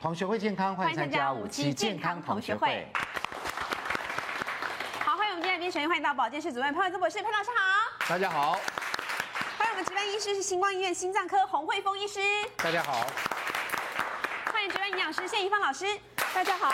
[0.00, 2.86] 同学会健康，欢迎参加五期健康同学会。
[5.04, 8.06] 好，欢迎我们今天的神医，欢迎到保健室主任潘伟宗博士，潘老师好。
[8.08, 8.52] 大家好。
[9.58, 12.20] 欢迎我们值班医师是星光医院心脏科洪惠峰医师。
[12.56, 13.06] 大家好。
[14.52, 15.86] 欢迎值班营养师谢怡芳老师。
[16.34, 16.68] 大家好。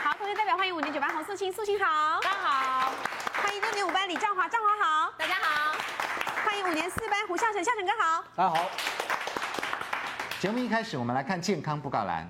[0.00, 2.20] 好，同学代表欢迎五年九班洪素卿，素卿好。
[2.20, 2.92] 大家好。
[3.42, 5.12] 欢迎六年五班李兆华，兆华好。
[5.18, 5.74] 大家好。
[6.44, 8.24] 欢迎五年四班胡孝成，孝成哥好。
[8.36, 8.70] 大家好。
[10.44, 12.28] 节目一开始，我们来看健康布告栏。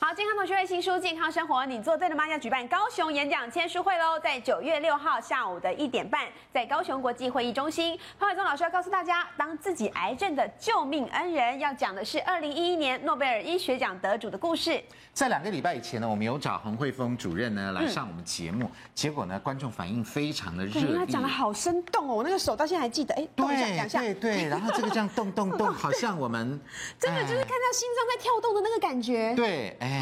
[0.00, 2.26] 好健康同学会新书《健康生活》，你做对了吗？
[2.26, 14.82] 要举办高雄演讲签书会喽，在九月六号下午的一点半，在高雄国际会议中心，潘伟宗老师要告诉大家，当自己癌症的救命恩人，要讲的是二零一一年诺贝尔医学奖得主的故事。
[15.18, 26.60] 在两个礼拜以前呢，我们有找洪慧峰主任呢来上我们节目，嗯、结果呢，观众反应非常的热烈，他讲的好生动哦，我那个手到现在还记得，哎，动一下，两下，对对，然后这个这样动动动， 好像我们
[27.00, 30.00] 真的就是看到心脏在跳动的那个感觉，对，哎。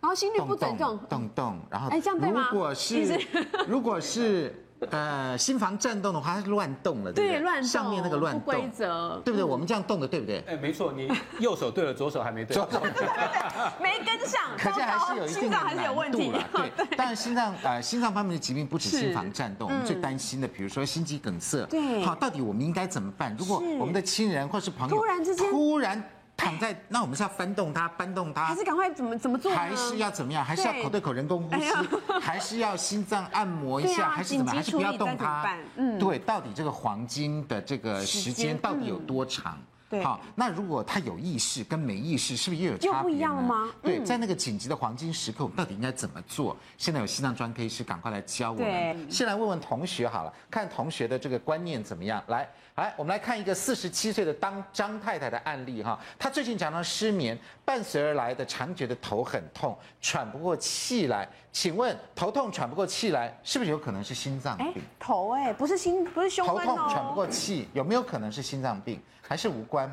[0.00, 2.50] 然后心率不准，动动动，然后哎，这样对吗？
[2.52, 3.20] 如果是
[3.66, 7.40] 如果是 呃心房颤动的话，它是乱动了，对不对？
[7.40, 9.44] 乱动，上面那个乱动，不规则，对不对？
[9.44, 10.42] 我们这样动的，对不对？
[10.46, 12.56] 哎，没错，你右手对了，左手还没对，
[13.82, 16.42] 没跟上，可是还是有一定的难度了。
[16.52, 23.34] 对， 当然心脏呃心脏方面的疾病不止心房颤动，我们最担心的，比如说心肌梗塞，对，好，到底我们应该怎么办？
[23.38, 26.02] 如果我们的亲人或是朋友突然之间突然。
[26.38, 29.52] 躺在那，我们是要翻动它，搬动它，还是赶快怎么怎么做？
[29.52, 30.44] 还是要怎么样？
[30.44, 31.68] 还是要口对口人工呼吸？
[32.22, 34.08] 还是要心脏按摩一下？
[34.08, 34.52] 还是怎么？
[34.52, 35.58] 还是不要动它？
[35.74, 39.58] 嗯，对，到底这个黄金的这个时间到底有多长？
[39.90, 43.02] 对，好，那如果他有意识跟没意识，是不是又有差别呢？
[43.02, 43.70] 不一样吗？
[43.82, 46.54] 对，在那个紧急的黄金时刻，我们到底应该怎么做？
[46.76, 49.10] 现在有心脏专科医师，赶快来教我们。
[49.10, 52.22] 先来问问同学好了，看同学的这个观念怎么样？
[52.28, 52.48] 来。
[52.78, 55.98] 来，我们来看一个四十七岁的当张太太的案例哈。
[56.16, 61.28] 她最近常常失眠，伴随而来的常觉得头很痛，喘不过气来。
[61.50, 64.80] 请问头痛喘不过气来，是不是有可能是心脏病？
[64.96, 66.60] 头哎，不是心，不是胸闷哦。
[66.64, 69.02] 头痛喘不过气，有没有可能是心脏病？
[69.20, 69.92] 还是无关？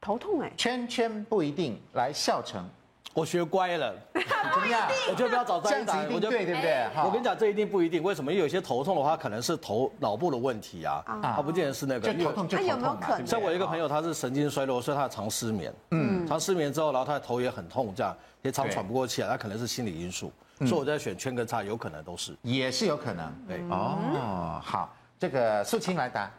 [0.00, 1.80] 头痛哎，圈圈不一定。
[1.92, 2.68] 来，笑成。
[3.16, 4.86] 我学乖了， 怎么样？
[5.08, 6.86] 我就不要找专家，我就对，对不对？
[7.02, 8.02] 我跟你讲，这一定不一定。
[8.02, 8.30] 为什么？
[8.30, 12.12] 因为有些头痛的话，可能是头脑部的问题啊，他不见得是那个。
[12.12, 13.24] 就头痛就头痛嘛。
[13.24, 15.72] 像我一个朋友，他是神经衰弱，所以他常失眠。
[15.92, 20.30] 嗯，常失眠之后，然后他的头也很痛，这样也常喘不过气来，他可能是心理因素。
[20.58, 23.32] 所以我在选圈跟叉，有可能都是，也是有可能。
[23.48, 26.30] 对哦，好，这个素清来答。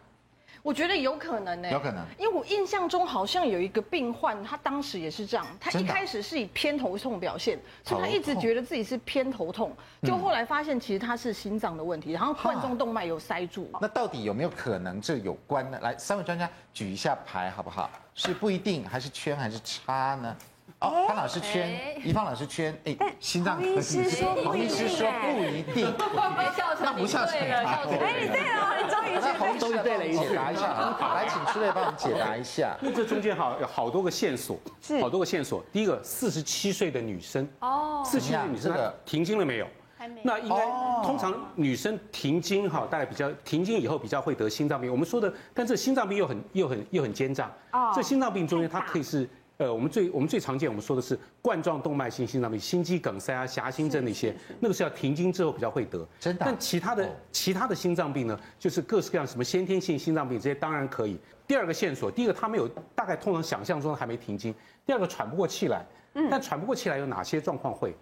[0.67, 9.73] 我觉得有可能呢，有可能，因为我印象中好像有一个病患，他当时也是这样，他一开始是以偏头痛表现，所以他一直觉得自己是偏头痛，
[10.03, 13.72] 就后来发现其实他是心脏的问题，然后冠状动脉有塞住。
[13.79, 15.79] 那到底有没有可能这有关呢？
[15.81, 17.89] 来，三位专家举一下牌好不好？
[18.13, 20.35] 是不一定，还是圈，还是叉呢？
[20.80, 25.92] 哦，潘老师圈，宜芳老师圈，哎，心脏科医师说，洪医师说不一定，
[26.80, 27.82] 那不孝成，哎，
[28.22, 32.78] 你对了，你终于那洪终于对了解答一下，好，来请出来帮我们解答一下。
[32.80, 35.64] 那这中间哈有好多个线索，是好多个线索。
[35.74, 39.68] 第一个，四十七岁的女生，哦，四十七岁女生的停经了没有？
[39.98, 40.22] 还没。
[40.24, 40.64] 那应该
[41.04, 44.92] 通常女生停经哈，大概比较停经以后比较会得心脏病。
[44.92, 47.52] 我们说的，但这心脏病又很又很又很奸诈。
[47.72, 49.28] 哦，这心脏病中间它可以是。
[49.57, 56.07] 呃，我们最我们最常见，我们说的是冠状动脉性心脏病、心肌梗塞啊、狭心症那些，那个是要停经之后比较会得。
[56.19, 56.45] 真的。
[56.45, 61.17] 但其他的其他的心脏病呢，就是各式各样什么先天性心脏病这些当然可以。
[61.47, 64.53] 第二个线索，第一个他没有大概通常想象中还没停经，
[64.85, 65.85] 第二个喘不过气来。
[66.13, 66.28] 嗯。
[66.29, 67.96] 但喘不过气来有哪些状况会？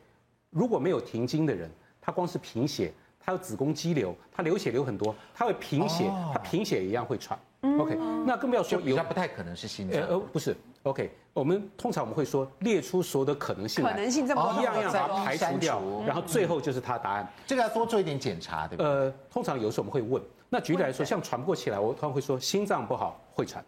[0.50, 1.70] 如果没有停经的人，
[2.02, 7.40] 他光是贫血，他有子宫肌瘤，他流血流很多，他会贫血，他贫血一样会喘。
[7.80, 7.96] OK，
[8.26, 10.02] 那更不要说有，他不太可能是心脏。
[10.02, 10.56] 呃，不是。
[10.84, 17.28] OK，我们通常我们会说列出所有的可能性，可能性这么多，一样一样把它排除掉，然后最后就是他答案。
[17.46, 18.90] 这个要多做一点检查，对不对？
[18.90, 23.62] 呃，通常有时候我们会问，那举例来说，像喘不过气来，我通常会说心脏不好会喘。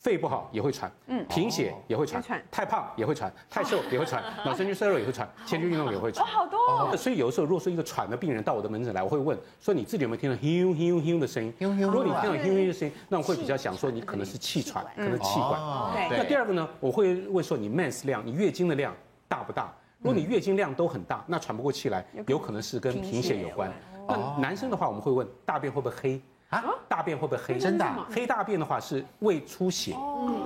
[0.00, 6.96] 肺不好也会喘，嗯，贫血也会喘，太胖也会喘， 太瘦也会喘，脑神经衰弱也会喘，前肢运动也会喘，好多。
[6.96, 11.52] 所以有的时候，如果说一个喘的病人到我的门诊来，我会问说，你自己有没有听到哼哼哼的声音？
[11.58, 15.60] 如果你听到哼哼的声音，那我会比较想说你可能是气喘，可能气管。
[16.10, 18.96] 那第二个呢，我会问说你 mens 量，你月经的量
[19.28, 19.70] 大不大？
[19.98, 23.70] 如果你月经量都很大，那喘不过气来，有可能是跟贫血有关。
[24.08, 26.18] 那男生的话，我们会问大便会不会黑？
[26.50, 27.58] 啊，大便会不会黑？
[27.58, 29.96] 真的，黑大便的话是胃出血，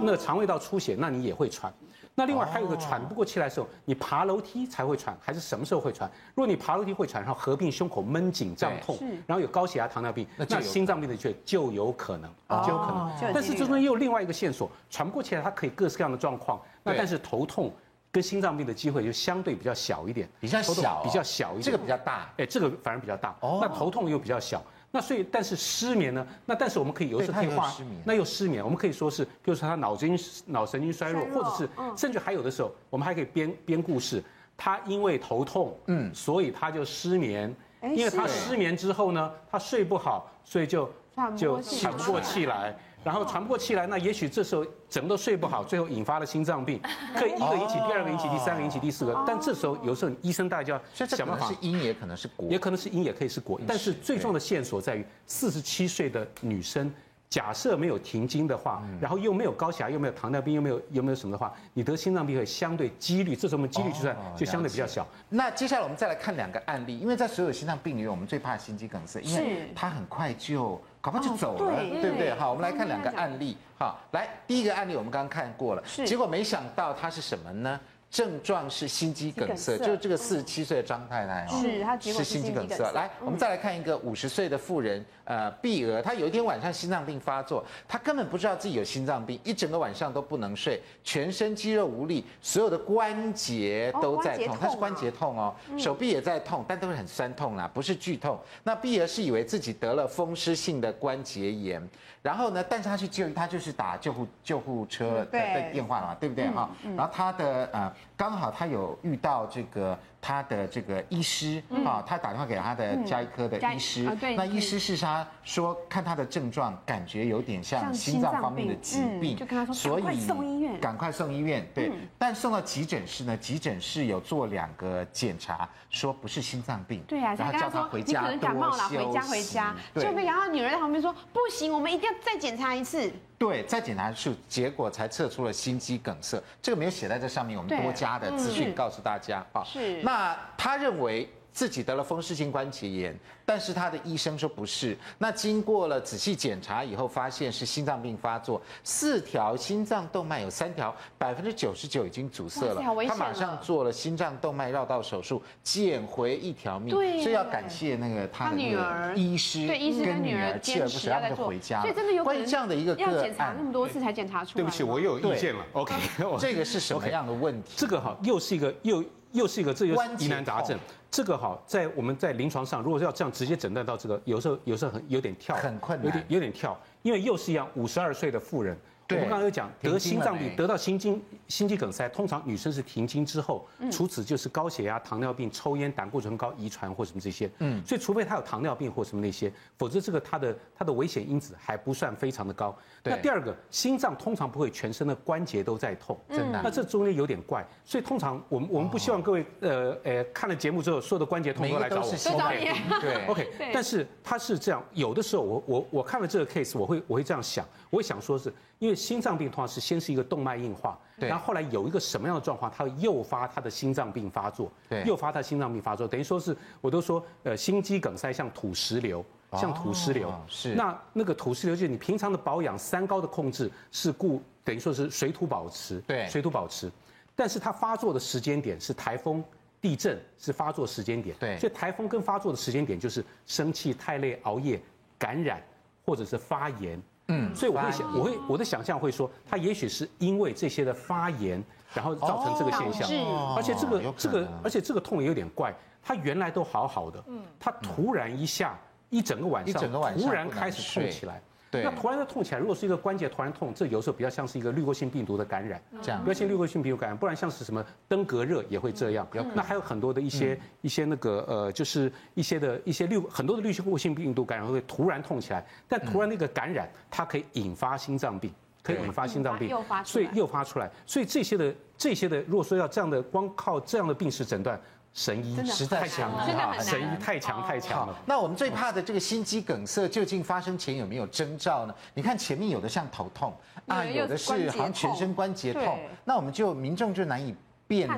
[0.02, 1.72] 那个肠胃道出血，那你也会喘。
[2.16, 6.08] 那另外还有个喘不过气来的时候，你爬楼梯才会喘，还是什么时候会喘？
[6.34, 8.96] 如果你爬楼梯会喘，然后合并胸口闷紧胀痛，
[9.26, 12.30] 然后有高血压、糖尿病，那心脏病的确就有可能，
[12.64, 13.32] 就有可能。
[13.32, 16.60] 但是这中间又有另外一个线索，喘不过气来，它可以各式各样的状况。
[16.84, 17.72] 那但是头痛
[18.12, 21.62] 跟心脏病的机会就相对比较小一点，比较小，比较小一点。
[21.62, 23.34] 这个比较大，哎，这个反而比较大。
[23.40, 24.62] 那头痛又比较小。
[24.94, 26.25] 那所以，但是失眠呢？
[26.46, 27.75] 那但是我们可以有时候可以话，
[28.05, 34.23] 那又失眠，我们可以说是，比如说他脑筋脑神经衰弱，或者是甚至还有的时候，我们还可以编编故事，
[34.56, 37.52] 他因为头痛，嗯，所以他就失眠，
[37.82, 40.88] 因为他失眠之后呢，他睡不好，所以就
[41.37, 42.46] 就喘不过气。
[42.46, 42.76] 来。
[43.04, 46.80] 然后喘不过气来，那也许这时候整个都睡不好，最后引发了心脏病，
[47.14, 49.24] 可以一个引起，第二个引起，第三个引起，第四个。
[49.26, 51.46] 但这时候有时候医生大家就要想办法。
[51.46, 53.60] 是因也可能是果，也可能是因，也可以是果。
[53.66, 56.90] 但是最重要的线索在于，四十七岁的女生，
[57.34, 65.04] 假设没有停经的话，然后又没有高血压，又没有糖尿病，又没有又没有什么的话，你得心脏病会相对几率，这时候我们几率就算就相对比较小。
[65.31, 70.81] 那接下来我们再来看两个案例，因为在所有心脏病里面，我们最怕心肌梗塞，因为它很快就。
[71.00, 72.32] 搞不好就走了，哦、对，对不对？
[72.32, 73.54] 好，我们来看两个案例。
[73.76, 77.78] 好，来第一个案例我们刚刚看过了，是结果没想到它是什么呢？
[78.14, 82.93] 症状是心肌梗塞，就是这个四十七岁的张太太哦，是她是心肌梗塞。
[82.93, 98.38] 来，我们再来看一个五十岁的妇人，呃，碧娥，她有一天晚上心脏病发作，她根本不知道自己有心脏病，一整个晚上都不能睡，全身肌肉无力，所有的关节都在痛，她是关节痛哦，手臂也在痛，但都是很酸痛啦，不是剧痛。
[98.62, 101.84] 那碧娥是以为自己得了风湿性的关节炎，
[102.24, 106.70] 然后呢，但是他去救，他就是打救护救护车的电话了嘛，对不对哈？
[106.96, 107.92] 然后他的呃。
[108.16, 114.04] 刚好他有遇到这个他的这个医师啊，他打电话给他的家医科的医师，
[114.34, 121.68] 那医师是他说看他的症状，感觉有点像心脏方面的疾病，就跟他说，所以送医院，赶快送医院。
[121.74, 127.02] 对，但送到急诊室呢，急诊室有做两个检查，说不是心脏病。
[127.06, 129.74] 对啊，然后叫他回家，你可能感冒了，回家回家。
[129.94, 133.12] 就被然后女儿在旁边说，不行，我们一定要再检查一次。
[133.38, 139.62] 对，再检查出结果才测出了心肌梗塞，这个没有写在这上面，我们多加的资讯告诉大家啊。
[139.64, 141.28] 是，那他认为。
[141.54, 143.16] 自己得了风湿性关节炎，
[143.46, 144.98] 但是他的医生说不是。
[145.18, 152.82] 那经过了仔细检查以后，发现是心脏病发作，四条心脏动脉有三条，百分之九十九已经阻塞了。
[153.06, 156.92] 他马上做了心脏动脉绕道手术，捡回一条命。
[156.92, 161.82] 对，所以要感谢那个他的女儿医师，对医师跟女儿锲而不舍，让他回家。
[161.82, 164.54] 所以真的有关于这样的一个个案，要检查那么多次才检查出来。
[164.56, 165.64] 对不起，我有意见了。
[165.72, 165.94] OK，
[166.40, 167.74] 这个是什么样的问题？
[167.76, 169.04] 这个哈，又是一个又。
[169.34, 170.78] 又是一个，这又疑难杂症。
[171.10, 178.76] 这个哈，在我们在临床上，如果要这样直接诊断到这个，有时候有时候很有点跳，很困难，有点有点跳，因为又是一样，五十二岁的妇人。
[179.06, 187.50] 对我们刚刚有讲，得心脏病，得到心肌心肌梗塞，通常女生是停经之后，除此就是高血压、糖尿病、抽烟、胆固醇高、遗传或什么这些。
[187.58, 192.74] 嗯，所以除非她有糖尿病或什么那些，否则这个她的她的危险因子还不算非常的高。
[193.02, 196.60] 那第二个，心脏通常不会全身的关节都在痛，真的。
[196.62, 202.08] 那这中间有点怪，所以通常我们我们不希望各位呃呃看了节目之后，所有的关节痛都来找我。
[202.08, 203.70] OK，对，OK。
[203.72, 208.50] 但是他是这样，有的时候我我我看了这个 case，我会我会这样想，我会想说是。
[208.84, 226.93] 因为心脏病通常是先是一个动脉硬化，对，然后后来有一个什么样的状况，它会诱发他的心脏病发作，对，诱发他心脏病发作，等于说是，我都说，呃，心肌梗塞像土石流，像土石流，哦、是，那那个土石流就是你平常的保养，三高的控制是固，等于说是水土保持，对，水土保持，
[227.34, 229.43] 但是它发作的时间点是台风、
[229.81, 234.79] 地震是发作时间点，对，所以台风跟发作的时间点就是生气、太累、熬夜、
[235.19, 235.62] 感染
[236.05, 237.03] 或者是发炎。
[237.28, 241.62] 嗯，所以我会想，我会我的想象会说，他也许是因为这些的发炎，
[241.94, 243.08] 然后造成这个现象，
[243.56, 248.78] 而且这个这个，而且这个痛也有点怪，他原来都好好的，嗯，他突然一下
[249.08, 251.40] 一整个晚上，突然开始痛起来。
[251.82, 259.26] 那突然的痛起来，如果是一个关节突然痛，这有时候比较像是一个滤过性病毒的感染，这样，比较像滤过性病毒感染，不然像是什么登革热也会这样。
[259.54, 268.52] 那还有很多的一些一些那个呃，就是一些的一些滤很多的滤过性病毒感染会突然痛起来，但突然那个感染它可以引发心脏病，
[268.82, 269.69] 可以引发心脏病，
[270.04, 274.81] 所以诱发出来，所以这些的这些的，如果说要这样的光靠这样的病史诊断。
[275.14, 278.18] 神医实在太强了，神医太强太强了。
[278.26, 281.94] 那我们最怕的这个心肌梗塞，究竟发生前有没有征兆呢？
[282.14, 283.54] 你看前面有的像头痛
[283.86, 287.54] 啊，有的是好像全身关节痛，那我们就民众就难以
[287.86, 288.08] 辨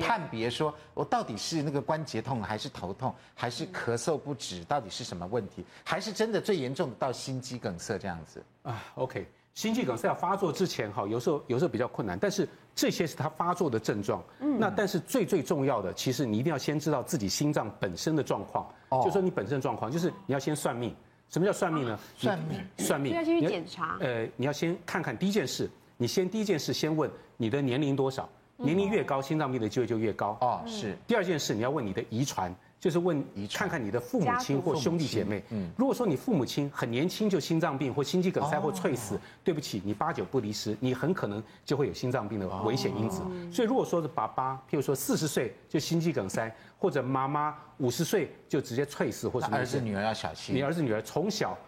[0.00, 8.40] 判别说我到底是那个关节痛，还是头痛，还是咳嗽不止，到底是什么问题，还是真的最严重的到心肌梗塞这样子？
[8.62, 14.22] 啊？OK，心肌梗塞要发作之前哈，有时候有时候比较困难，但是这些是它发作的症状。
[14.38, 20.94] 嗯，那但是最最重要的，其实你一定要先知道自己心脏本身的状况，哦、就说你本身的状况，就是你要先算命。
[21.28, 21.98] 什么叫算命呢？
[22.16, 23.96] 算命，算命，要先去检查。
[23.98, 28.28] 呃，你要先看看第一件事，你先第一件事先问你的年龄多少。
[28.58, 30.38] 年龄越高，心脏病的机会就越高。
[30.40, 30.96] 哦，是。
[31.06, 32.54] 第二件事，你要问你的遗传，
[32.86, 35.42] 就是问你，看看你的父母亲或兄弟姐妹。
[35.50, 35.68] 嗯。
[35.76, 43.22] 如果说你父母亲很年轻就心脏病或心肌梗塞或猝死，对不起，你八九不离十，你很可能就会有心脏病的危险因子。
[43.50, 50.54] 所以如果说是爸爸，譬如说四十岁就心肌梗塞，或者妈妈五十岁就直接猝死，或者儿子女儿要小心。
[50.54, 51.58] 你儿子女儿从小。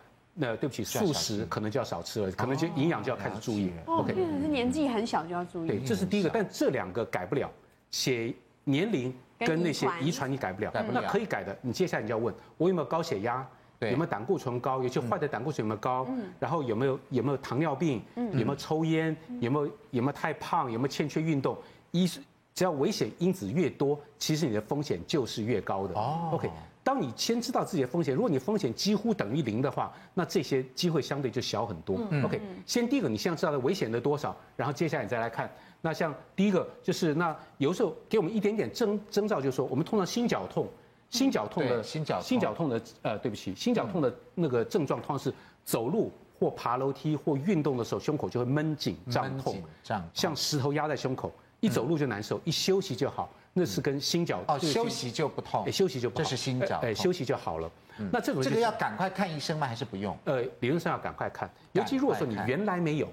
[0.41, 3.73] 那对不起，素食可能就要少吃了，可能就营养就要开始注意。
[3.87, 5.67] OK，是年纪很小就要注意。
[5.67, 7.51] 对，这是第一个，但这两个改不了，
[7.91, 8.33] 血
[8.69, 10.71] 年龄跟那些遗传你改不了。
[10.93, 13.47] 那可以改的，你接下来你就要问我有没有高血压，
[13.81, 16.07] 有没有胆固醇高，尤其坏的胆固醇有没有高，
[16.39, 21.57] 然后有没有有没有糖尿病，有没有抽烟，有没有有没有太胖，有没有欠缺运动。
[21.91, 22.21] 一是
[22.55, 25.95] 只要危险因子越多，其实你的风险就是越高的。
[25.95, 26.51] 哦，OK。
[26.83, 32.01] 当你先知道自己的风险，如果你风险几乎等于零的话，那这些机会相对就小很多。
[32.11, 35.51] 嗯、OK，先第一个，你现在知道的危险的多少，然后接下来你再来看。
[35.89, 40.69] 那像第一个就是，那有时候给我们一点点征征兆，就是说我们通常心绞痛，
[41.09, 45.33] 心绞痛的心绞心绞痛的呃，对不起，心绞痛的那个症状通常是
[45.65, 49.57] 走路或爬楼梯或运动的时候，胸口就会闷紧胀痛，
[50.13, 53.31] 像石头压在胸口，一走路就难受，一休息就好。
[53.55, 57.71] 那是跟心绞哦，休息就不痛，休息就不痛，这是心绞，哎，休息就好了。
[58.13, 59.67] 那这种这个要赶快看医生吗？
[59.67, 60.15] 还是不用？
[60.27, 63.09] 呃，理论上要赶快看，尤其如果说你原来没有，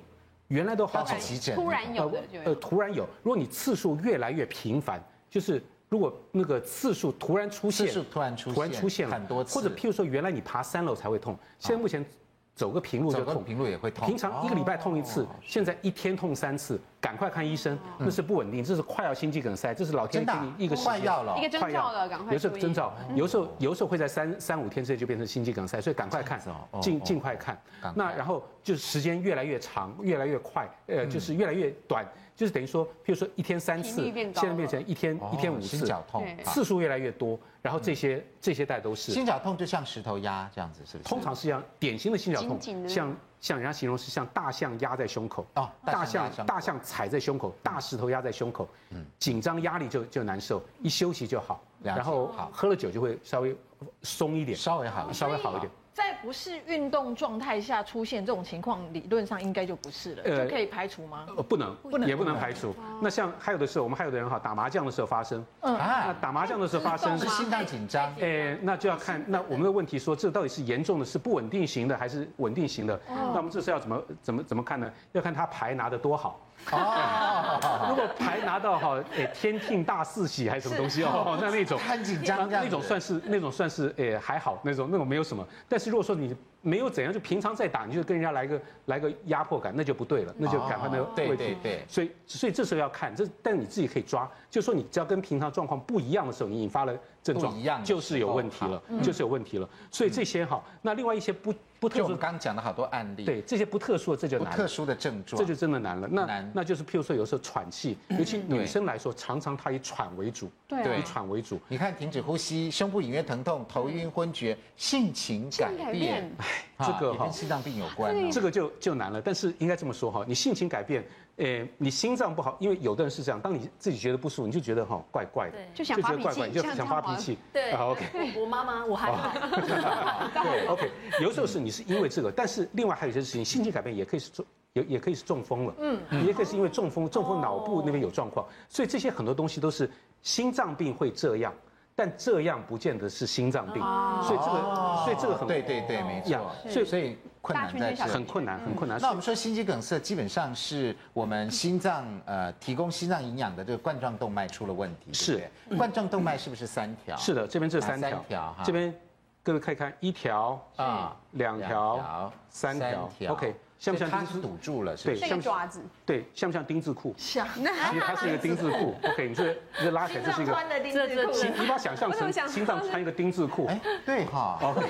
[0.47, 12.05] 原来都好好急诊，突然有的，呃，突然有，如果你次数越来越频繁，就是如果那个次数突然出现，次数突然出现，突然出现很多次，或者譬如说原来你爬三楼才会痛，现在目前
[12.53, 16.79] 走个平路就痛，平路也会痛，平常一个礼拜痛一次，现在一天痛三次。
[17.05, 22.33] 赶快看医生，那是不稳定，这是快要心肌梗塞，这是老天给你一个快药了，一个征兆了，赶快。
[22.33, 26.41] 有时候征兆，有时候有时候会在三三五天之内就变成心肌梗塞，所以赶快看，
[26.81, 27.55] 尽尽快看。
[27.93, 32.03] 那然后就是时间越来越长，越来越快，呃，就是越来越短，
[32.35, 39.11] 就是等于说，譬如说一天三次，现在变成一天一天五次，心绞痛次数越来越多，然后这些这些带都是。
[39.11, 41.09] 心绞痛，就像石头压这样子，是不是？
[41.09, 42.59] 通常是像典型的心绞痛，
[42.89, 43.15] 像。
[43.45, 53.55] 像人家形容是像大象压在胸口哦，大象大象踩在胸口，大石头压在胸口，嗯，紧张压力就就难受，一休息就好，然后喝了酒就会稍微
[54.01, 55.71] 松一点，稍微好，稍微好一点。
[55.95, 61.25] 在不是运动状态下出现这种情况，理论上应该就不是了，就可以排除吗？
[61.37, 62.75] 呃，不能，不能，也不能排除。
[63.01, 72.99] 那像还有的时候，我们还有的人哈，打麻将的时候发生，嗯，那打麻将的时候发生是心脏紧张，哎，那就要看那我们的问题说，这到底是严重的是不稳定型的还是稳定型的？
[73.07, 74.91] 那我们这是要怎么怎么怎么看呢？
[75.13, 76.41] 要看他牌拿得多好。
[76.71, 86.35] 哦，如果牌拿到哈，哎，天听大四喜还是什么东西哦，那那种很紧张，那种算是那种算是哎还好那种那种没有什么，但是如果说你。
[86.65, 91.15] 没有怎样，就平常在打，你就跟人家来个来个压迫感，那就不对了，那就赶快那个问题。
[91.27, 91.85] 对对对。
[91.87, 99.67] 所以所以这时候要看，这但你自己可以抓，就说你只要跟平常状况不一样的时候，你引发了症状，一样就是有问题了，就是有问题了。
[99.89, 104.53] 所以这些哈，那另外一些不不特殊，就刚讲的好多案例，对这些不特殊的这就难。
[104.53, 106.07] 特殊的症状，这就真的难了。
[106.07, 111.59] 那那就是譬如说有时候喘气，尤其女生来说，常常她以喘为主，对，以喘为主。
[111.67, 117.31] 你看停止呼吸，胸部隐约疼痛，头晕昏厥，性情改变，哎，这个哈。
[117.31, 119.19] 心脏病有关，这个就就难了。
[119.19, 121.03] 但是应该这么说哈，你性情改变，
[121.37, 127.37] 诶，你心脏不好，因为有的人是这样，当你自己觉得不舒服，你就觉得哈怪怪的，就想发脾气，就想发脾气。
[127.51, 128.33] 对，OK。
[128.39, 129.33] 我妈妈，我还好。
[129.61, 130.89] 对， OK。
[131.21, 141.53] 有时候是你是因为这个，但是另外还有一些事情，心情改变也可以是中，也也可以是中风了，嗯，也可以是因为中风，中风脑部那边有状况，所以这些很多东西都是心脏病会这样。
[141.95, 143.81] 但这样不见得是心脏病，
[144.21, 146.51] 所以这个，所以这个很对对对，没错。
[146.69, 148.99] 所以所以困难在这，很困难，很困难。
[148.99, 155.13] 那我们说心肌梗塞基本上是我们心脏呃提供心脏营养的这个冠状动脉出了问题。
[155.13, 157.15] 是，冠状动脉是不是三条？
[157.15, 158.21] 是的，这边这三条。
[158.27, 158.93] 条这边
[159.41, 163.09] 各位可以看一条啊，两条，三条。
[163.29, 163.55] OK。
[163.85, 164.95] 像不像它是堵住了？
[164.97, 165.79] 对，像爪子。
[166.05, 167.13] 对，像不像丁字裤？
[167.19, 167.47] 像。
[167.53, 168.95] 其实它是一个丁字裤。
[169.05, 170.51] OK，你这这拉起来这是一个。
[170.51, 171.31] 穿的丁字裤。
[171.61, 173.67] 你把它想象成心脏穿一个丁字裤。
[173.67, 174.57] 哎，对哈。
[174.63, 174.87] OK。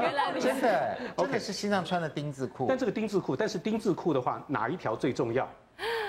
[0.00, 2.66] 原来真的，真的是心脏穿的丁字裤。
[2.68, 5.48] 但这个丁字裤，但是丁字裤的话，哪一条最重要？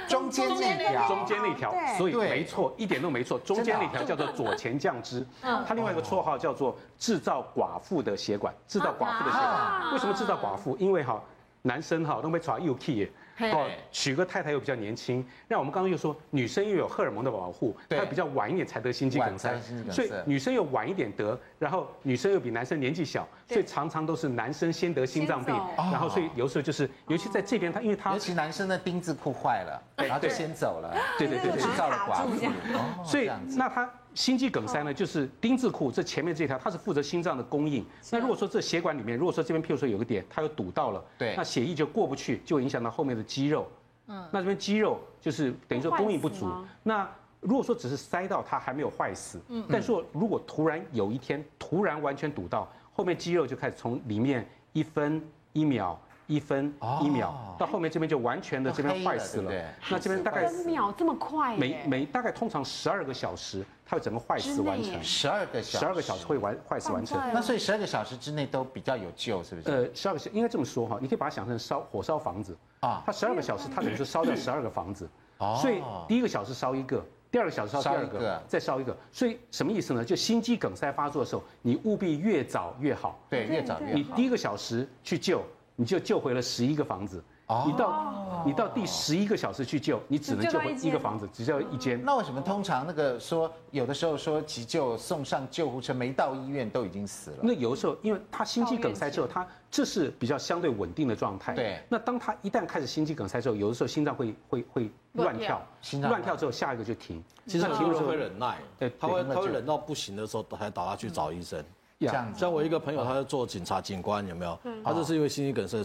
[0.07, 10.77] 中间那条，中间那条，所以没错，一点都没错，中间那条叫做左前降支，它另外一个绰号叫做制造寡妇的血管，制造寡妇的血管，为什么制造寡妇？
[10.77, 11.21] 因为哈，
[11.67, 13.07] 男生哈都被抓又 key。
[13.39, 19.55] 哦，娶个太太又比较年轻，那我们刚刚又说女生又有荷尔蒙的保护，她比较晚一点才得心肌梗塞，
[19.91, 33.87] 所以女生又晚一点得，然后女生又比男生年纪小，所以常常都是男生先得心脏病，然后所以有时候就是，尤其在这边他因为他尤其男生的丁字裤坏了，然后就先走了，对对对，制造了寡妇，所以那他。
[34.17, 37.85] 心肌梗塞呢，就是丁字裤这前面这条，它是负责心脏的供应。
[38.11, 43.67] 那如果说这血管里面，如果说这边譬如说有个点，它又堵到了，对，那血液就过不去，就影响到后面的肌肉。
[44.07, 46.51] 嗯，那这边肌肉就是等于说供应不足。
[46.81, 47.07] 那
[47.41, 54.43] 如果说只是塞到它还没有坏死，嗯，但是说如果突然有一天突然完全堵到，后面肌肉就开始从里面
[54.73, 55.21] 一分
[55.53, 56.01] 一秒。
[56.27, 59.51] 一分一秒到后面这边就完全的这边坏死了，
[59.89, 65.01] 那这边大概秒这么快，每每大概通常十二个小时，它会整个坏死完成。
[65.01, 67.17] 十二个小时，十二个小时会完坏死完成。
[67.33, 69.71] 那所以十二个小时之内都比较有救，是不是？
[69.71, 72.55] 呃，十二个小时应该这么说哈，你可以把它想成烧火烧房子。
[72.81, 75.57] 啊，它十二个小时它等于是烧掉十二个房子，哦。
[75.61, 80.03] 所以第一个小时烧一个，第二个小时烧第二个，再烧一个，所以什么意思呢？
[80.03, 83.93] 就心肌梗塞发作的时候，你务必越早越好，对，越早越好。
[83.93, 85.41] 你第一个小时去救。
[85.79, 87.23] 你就救回了十一个房子，
[87.63, 92.03] 你到你到第十一个小时去救，你只能救回一个房子，只救一间。
[92.03, 97.37] 那为什么通常那个说有的时候说急救送上救护车没到医院都已经死了？
[97.43, 101.53] 那有的时候因为他心肌梗塞之后，他这是比较相对稳定的状态。
[101.53, 101.79] 对。
[101.87, 107.23] 那当他一旦开始心肌梗塞之后，有的时候心脏会会会乱跳，心脏乱跳之后下一个就停。
[107.45, 111.63] 其实停的时候会忍耐，对，他会他会忍到不行的时候才打他去找医生。
[111.99, 114.59] 这样，像我一个朋友，他是做警察警官，有没有？
[114.83, 115.83] 他就是因为心肌梗塞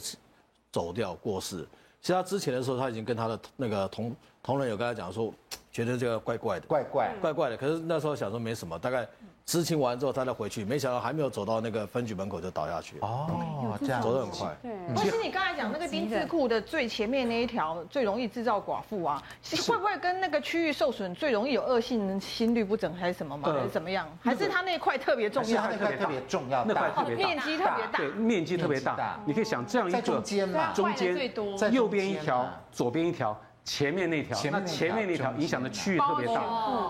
[0.70, 1.66] 走掉过世。
[2.00, 5.32] 其实他之前的时候，他已经跟他的那个同同仁有跟他讲说，
[5.72, 7.56] 觉得这个怪怪的，怪怪怪怪的。
[7.56, 9.08] 可是那时候想说没什么，大概。
[9.44, 12.96] 知情完之后，他再回去，没想到还没有走到那个分局门口就倒下去。
[13.00, 14.56] 哦，这样走得很快。
[14.62, 14.72] 对。
[14.94, 19.20] 其实你刚才讲那个丁字裤的最前面那一条最容易制造寡妇啊，
[19.66, 23.52] 会不会跟那个区域受损最容易有恶性心律不整还是什么吗？
[23.52, 24.06] 还是怎么样？
[24.22, 25.62] 还是他那块特别重要？
[25.68, 27.98] 那块特别重要，那块特别面积特别大。
[27.98, 29.18] 对，面积特别大。
[29.26, 31.16] 你可以想这样一个中间嘛，中间
[31.58, 33.36] 在右边一条，左边一条。
[33.64, 36.42] 前面那条，那前面那条影响的区域特别大，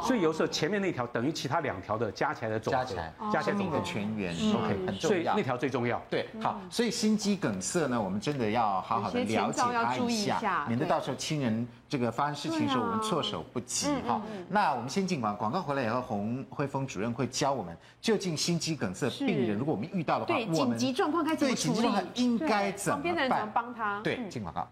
[0.02, 6.00] 所以有时候前面那条等于其他两条的加起来的总和，加起来，加起来总的全员，OK，很重要，所以那条最重要。
[6.08, 14.22] 对，好，所以心肌梗塞呢，我们真的要好好的了解它一下，免得到时候亲人这个发生事情的时候，我们措手不及哈。
[14.48, 21.88] 那我们先进广广告回来以后，洪慧峰主任会教我们，究竟心肌梗塞病人如果我们遇到的话，紧急状况该怎么处理？
[22.14, 23.02] 应该怎么办？
[23.02, 24.00] 旁边的人怎么帮他？
[24.00, 24.66] 对，进广告。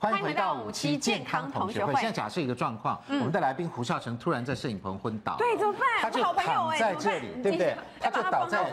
[0.00, 1.92] 欢迎回到五期健康同学会。
[1.94, 5.80] 现在假设一个状况，我们的来宾胡孝成突然在摄影棚昏倒，对，怎么办？
[6.00, 7.76] 他就躺在这里，对不对？
[7.98, 8.70] 他就倒在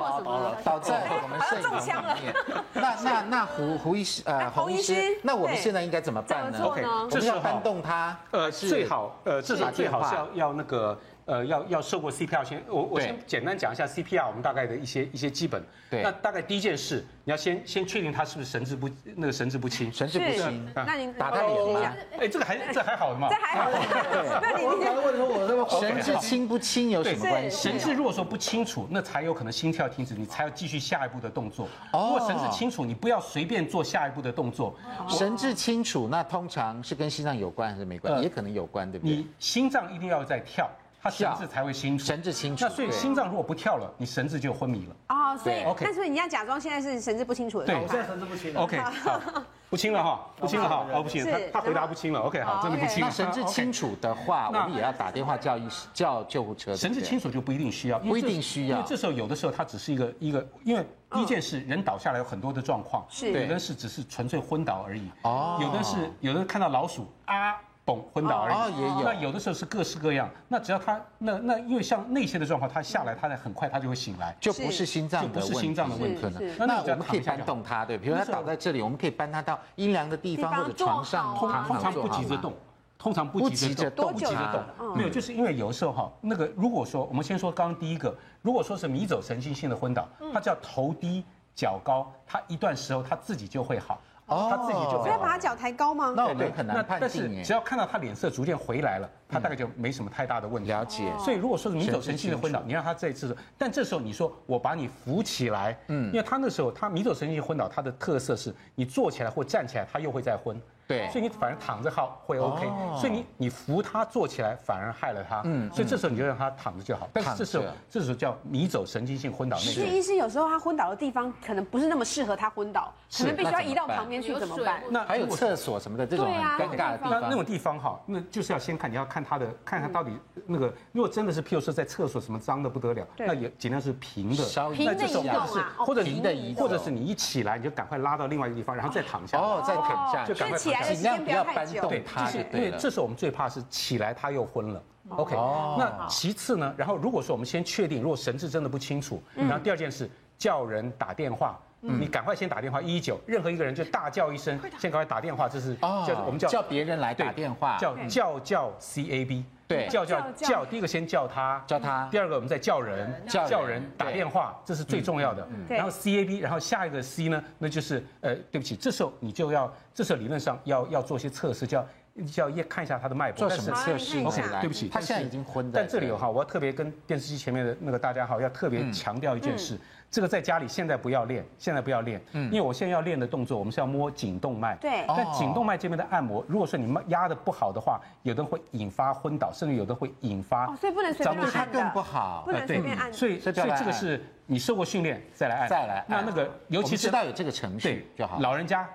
[0.63, 2.35] 倒在我们摄影棚里面。
[2.73, 10.95] 那那 那胡胡医师呃洪医师，那我们现在应该怎么办呢？OK，我们要搬动他，呃，最好呃至少最好是要要那个。
[11.25, 15.63] 呃，要要受过 CPR 先，我我先简单讲一下 CPR，我们大概的一些一些基本。
[15.89, 16.03] 对。
[16.03, 19.91] 那大概第一件事，你要先先确定他是不是神志不那个神志不清。
[19.91, 20.71] 神志不清。
[20.75, 21.93] 那您打他脸吗？
[22.19, 23.27] 哎，这个还这还好的嘛。
[23.29, 23.71] 这还好。
[24.39, 27.69] 那你刚刚问说，我这个神志清不清有什么关系？
[27.69, 31.67] 神志如果说不清楚，那才有可能心跳停止，你才要继续下一步的动作。
[31.91, 34.75] 哦如果神志清楚，你不要随便做下一步的动作。
[35.09, 38.21] 神志清楚，那通常是跟心脏有关还是没关？
[38.21, 39.15] 也可能有关，对不对？
[39.15, 40.69] 你心脏一定要在跳。
[41.05, 42.65] 他神志才会清楚，神志清楚。
[42.65, 44.95] 那所以心脏如果不跳了，你神志就昏迷了。
[45.09, 47.65] 哦，所以 OK，那所以你要假装现在是神志不清楚的。
[47.67, 48.55] 对，我现在神志不清。
[48.57, 49.21] OK，好，
[49.69, 52.21] 不清了哈， 不清了哈，哦不行，他他回答不清了。
[52.21, 53.01] OK，好，真的不清。
[53.01, 56.75] 那神志清楚的话，我们也要打电话叫医叫救护车。
[56.75, 67.55] 神志清楚就不一定需要，不一定需要，因为这时候有的时候他只是一个一个，因为第一件事人倒下来有很多的状况，是，有的是只是纯粹昏倒而已，哦，有的是有的看到老鼠啊。
[67.85, 69.01] 崩昏倒而已，也有。
[69.03, 70.27] 那有的时候是各式各样。
[70.47, 76.21] 那只要他那那因为像那些的状况，他下来，他很快他就会醒来，就不是心脏的问题，不是心脏的问题。
[76.57, 82.53] 那我们可以搬动他，对，比如他倒在这里，我们可以搬他到阴凉的地方或者床上，通常不急着动，
[82.97, 84.97] 通常不急着动，不急着动。
[84.97, 94.01] 没有，就是因为有的时候哈，那个如果说我们先说刚刚第一个，如果说是迷走神经性的昏倒，他叫头低脚高，他一段时候他自己就会好。
[94.27, 96.13] 哦，他自己就要把他脚抬高吗？
[96.15, 96.99] 那我们很难判定。
[96.99, 100.69] 但是只要看到他脸色逐渐回来了，他大概就没什么太大的问题。
[100.69, 101.11] 了解。
[101.19, 110.59] 所以如果说是迷走神经性昏倒，你让他再次，但这时候你说我把你扶起来，嗯，因为他那时候他迷走神经性昏倒，他的特色是你坐起来或站起来，他又会再昏。
[110.87, 112.61] 对，所以你反而躺着好会 OK，
[113.01, 117.09] 所以你你扶他坐起来反而害了他，嗯，所以这时候你就让他躺着就好。
[117.11, 119.57] 但是这时候这时候叫迷走神经性昏倒。
[119.57, 124.83] 是医生有时候他昏倒的地方可能不是那么适合他昏倒，可能必须要移到旁边去，怎么办？
[124.91, 127.11] 那还有厕所什么的这种很尴尬的地方。
[127.19, 130.11] 那那种地方哈，那就是要先看你要看他的，看看到底
[130.45, 134.45] 那个，如果真的是譬如说在厕所什么脏的不得了，那也尽量是平的。
[134.73, 139.37] 平的移动是或者平的移动，或者是你一起来你就赶快拉到另外一个地方，然后再躺下。
[139.39, 141.55] 哦，再躺下，就赶快尽量不要搬。
[141.55, 144.83] 搬动它，对，因为这时候我们最怕是起来他又昏了。
[145.09, 146.73] OK，那其次呢？
[146.75, 165.47] 然后如果说我们先确定，如果神志真的不清楚，然后第二件事叫人打电话，你赶快先打电话一一九，任何一个人就大叫一声，先赶快打电话，这是叫我们叫叫别人来打电话，叫叫叫 CAB，对，叫叫叫，第一个先叫他，叫他，第二个我们再叫人，叫叫人打电话，这是最重要的。
[165.69, 171.85] 然后 CAB，然后下一个 C 呢，那就是呃，对不起，这时候你就要，这时候理论上要要做些测试，叫。
[172.33, 175.71] 叫要看一下他的脉搏，做什么测试？OK，对不起，他现在已经昏了。
[175.75, 179.77] 但这里有哈，我要特别跟电视机前面的那个大家哈，要特别强调一件事，
[180.15, 184.73] 这个在家里现在不要练，现在不要练，因为我现在要练的动作，我们是要摸颈动脉。
[184.77, 185.03] 对。
[185.09, 190.73] 但颈动脉这边的按摩，如果说你压的不好的话，有的会引发昏倒，甚至有的会引发。
[190.77, 191.69] 所以不能随便按。
[191.69, 192.43] 的更不好。
[192.45, 193.11] 不能随便按。
[193.11, 195.67] 所以所以这个是你受过训练再来按。
[195.67, 196.05] 再来。
[196.07, 198.39] 那那个尤其是知道有这个程序就好。
[198.39, 198.87] 老人家。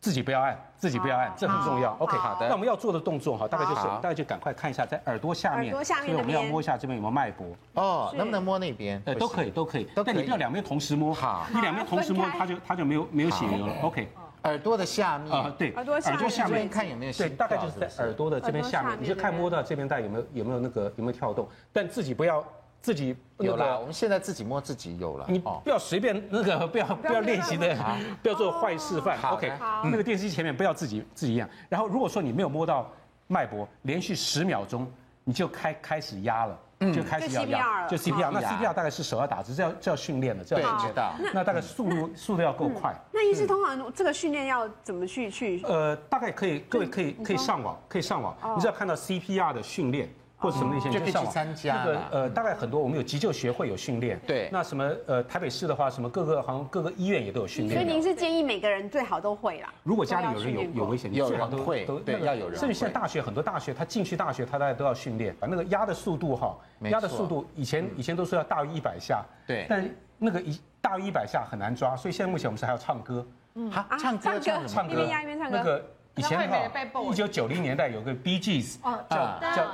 [0.00, 1.94] 自己不要按，自己不要按，这很重要。
[1.98, 2.46] OK，好的。
[2.48, 7.46] 那我们要做的动作哈，大概就是，大概就赶快看一下，在耳朵下面，耳朵下面，所以我们要摸一下这边有没有脉搏。
[7.74, 9.00] 哦，能不能摸那边？
[9.04, 9.86] 呃，都可以，都可以。
[9.94, 11.12] 但你不要两边同时摸。
[11.12, 13.74] 好，你两边同时摸，它就它就没有没有血流了。
[13.82, 14.08] OK，
[14.44, 17.12] 耳朵的下面啊，对，耳朵下面看有没有。
[17.12, 22.42] 对，大概就是在耳朵的这边下面，你就看摸到这边带有没有有没有那个有没有跳动，但自己不要。
[22.82, 25.26] 自己有了，我们现在自己摸自己有了。
[25.28, 27.76] 你不要随便那个， 不要不要练习的，
[28.22, 29.18] 不要做坏示范。
[29.32, 29.52] OK，
[29.84, 31.48] 那个电视机前面不要自己自己一样。
[31.68, 32.90] 然后如果说你没有摸到
[33.26, 34.90] 脉搏，连续十秒钟，
[35.24, 36.58] 你就开开始压了，
[36.92, 38.30] 就开始要压，就 CPR。
[38.30, 41.14] 那 CPR 大概是手要打，这是要这要训练的，这要知道。
[41.34, 42.94] 那大概速度速度要够快。
[43.12, 45.62] 那医师通常这个训练要怎么去去？
[45.64, 50.08] 呃，大概可以，各位可以可以上网，可以上网，你只要看到 CPR 的训练。
[50.40, 51.74] 或者什么那些就可以去参加。
[51.76, 54.18] 那个呃，大概很多我们有急救学会有训练。
[54.26, 54.48] 对。
[54.50, 57.78] 那什么呃，台北市的话，什么各个好像各个医院也都有训练。
[57.78, 59.72] 所以您是建议每个人最好都会啦。
[59.82, 62.58] 如果家里有人有有危险，最好都会都对要有人。
[62.58, 69.22] 甚至现在大学很多大学，他进去大学，他大家都要训练，把那个压的速度哈，压的速度以前以前都说要大于一百下。
[69.46, 69.66] 对。
[69.68, 73.26] 但那个一大于一百下很难抓，所以现在目前我们是还要唱歌。
[73.56, 73.70] 嗯。
[73.70, 75.06] 好，唱歌唱唱歌。
[75.50, 75.84] 那个。
[76.16, 76.70] 以前哈，
[77.10, 78.76] 一九九零年代有个 Bee Gees，
[79.08, 79.70] 叫叫，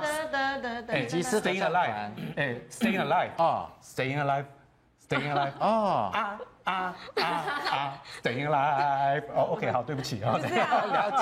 [0.87, 6.39] 哎，Staying Alive，哎，Staying Alive，啊，Staying Alive，Staying Alive，哦，啊。
[6.67, 7.23] 啊啊
[7.71, 7.93] 啊！
[8.21, 10.41] Staying alive，哦， OK，好，对不起啊， 了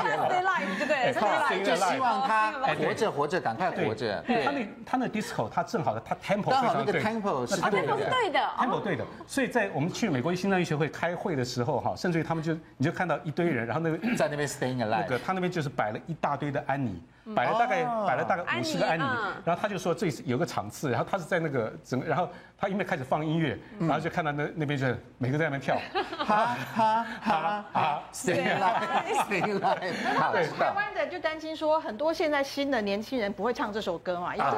[0.01, 0.27] 解了。
[0.27, 1.63] Stay alive，对不对？
[1.63, 4.21] 就希望他活着，活着，赶快活着。
[4.25, 9.05] 对，他那他那 disco，他正好的，他 tempo 刚好那个 tempo 是对的，对的，tempo 对的。
[9.27, 17.01] 所以在我们去美国心脏医学会开会的时候，哈，甚至于他们就你就看到一堆人，然后那个在那边 Staying alive，那个他那边就是摆了一大堆的安妮。
[17.35, 19.03] 摆了大概摆了大概五十个安妮，
[19.43, 24.87] 然后他就说这有个场次，然后他是在那个整个，然后他因为开始放音乐，然后就看到那那边就
[25.17, 25.75] 每个在那边跳，
[26.17, 34.49] 哈哈哈哈，Stay alive，Stay alive，对，台湾的就担心说很多现在新的年轻人不会唱这首歌嘛，因为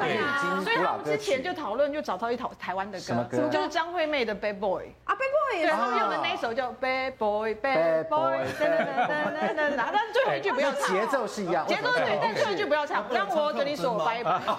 [0.62, 3.48] 所以他们之前就讨论就找到一套台湾的歌，歌？
[3.48, 14.38] 就是张惠妹的 Bad Boy 啊，Bad Boy，然后用的那一首叫 Bad Boy，Bad Boy，噔噔噔噔噔，但最后一句不要唱，节奏是一样，节奏对，但最后一句不要唱，让我跟你说拜拜。
[14.38, 14.52] 不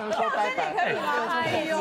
[0.00, 1.02] 能说拜拜，可以吗？
[1.30, 1.78] 哎呦，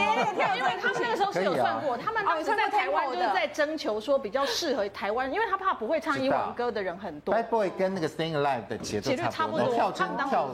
[0.58, 7.34] 因为他们那个时候是有算过，他们当时在台湾就是在征求说比较适合台湾， 因为他怕不会唱英文歌的人很多。
[7.34, 10.50] Bad Boy 跟那个 Staying Alive 的节奏差不多，跳针跳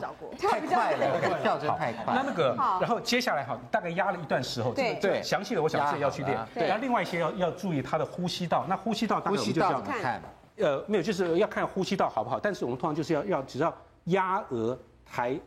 [0.50, 2.14] 太快了，跳针太快。
[2.14, 6.38] 那那个，然后接下来哈，大概压了一段时候，对对，详细的我想自己要去练。
[6.56, 10.22] 然后另外一些要要注意他的呼吸道，那呼吸道大概我们就这样看，
[10.58, 12.40] 呃，没有，就是要看呼吸道好不好。
[12.40, 13.74] 但是我们通常就是要要只要
[14.06, 15.40] 压额抬。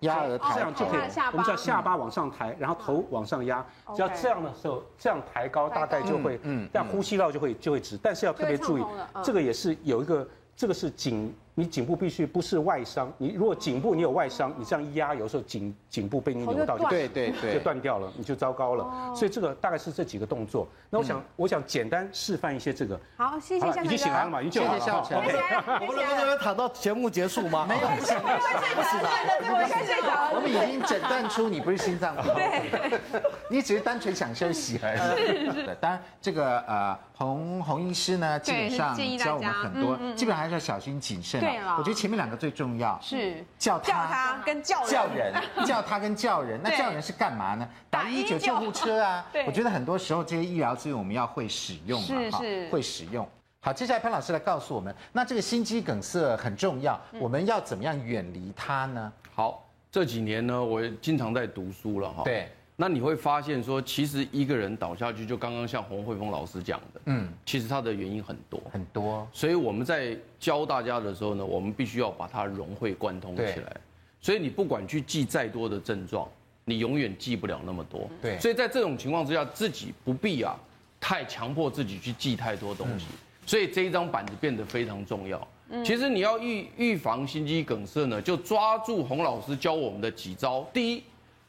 [0.00, 1.00] 压额抬，这样就可以。
[1.32, 3.64] 我们叫下巴往上抬，然后头往上压。
[3.94, 7.98] 只要这样的时候，这样抬高，大概就会，嗯，这样呼吸道就会就会直。
[8.02, 8.84] 但是要特别注意，
[9.22, 19.14] 这个也是有一个，这个是颈你颈部必须不是外伤，你如果颈部你有外伤，你这样一压，有时候颈颈部被你扭到就对对对，就断掉了，你就糟糕了。
[19.16, 20.68] 所以这个大概是这几个动作。
[20.90, 23.00] 那我想我想简单示范一些这个。
[23.16, 23.66] 好，谢谢。
[23.82, 24.42] 已经醒来了嘛？
[24.42, 25.02] 已经醒来了。
[25.02, 25.16] 谢谢。
[25.16, 27.64] 我们能不能躺到节目结束吗？
[27.66, 28.28] 没有，不是的，
[29.40, 30.32] 我快睡着了。
[30.34, 33.00] 我们已经诊断出你不是心脏病，对，
[33.48, 34.98] 你只是单纯想休息而已。
[34.98, 35.76] 是是。
[35.80, 41.45] 当然，这个呃，洪洪医师呢，基本上教我们很多，基本上还是要小心谨慎。
[41.46, 41.76] 对了。
[41.78, 45.34] 我觉得前面两个最重要，是叫叫他跟叫叫人，
[45.66, 46.60] 叫他跟叫人。
[46.64, 47.68] 那叫人是干嘛呢？
[47.88, 49.26] 打一九救护车啊。
[49.32, 49.44] 对。
[49.46, 53.28] 我觉得很多时候这些医疗资源我们要会使用嘛，哈，会使用。
[53.60, 59.12] 好，接下来潘老师来告诉我们，那这个心肌梗塞很重要，我们要怎么样远离它呢？
[59.34, 62.22] 好，这几年呢，我经常在读书了哈。
[62.24, 62.50] 对。
[62.78, 69.26] 那你会发现说，其实一个人倒下去，就刚刚像洪慧峰老师讲的，嗯，其实他的原因很多很多。
[69.32, 73.76] 所以我们在教大家的时候呢，我们必须要把它融会贯通起来。
[74.20, 76.28] 所以你不管去记再多的症状，
[76.64, 78.10] 你永远记不了那么多。
[78.20, 78.38] 对。
[78.38, 80.54] 所以在这种情况之下，自己不必啊，
[81.00, 83.06] 太强迫自己去记太多东西。
[83.46, 85.48] 所以这一张板子变得非常重要。
[85.84, 90.68] 其实你要预预防心肌梗塞呢，就抓住洪老师教我们的几招。
[90.72, 91.02] 第一，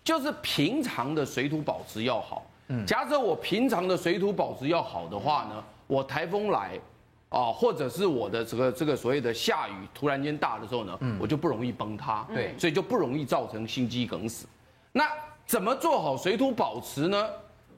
[0.07, 2.49] 就是平常的水土保持要好。
[2.69, 6.79] 嗯假设我平常的水土保持要好的话呢，我台风来，
[7.27, 12.25] 啊，或者是我的这个这个所谓的下雨突然间大的时候呢，我就不容易崩塌。
[12.33, 14.47] 对，所以就不容易造成心肌梗死。
[14.93, 15.09] 那
[15.45, 17.27] 怎么做好水土保持呢？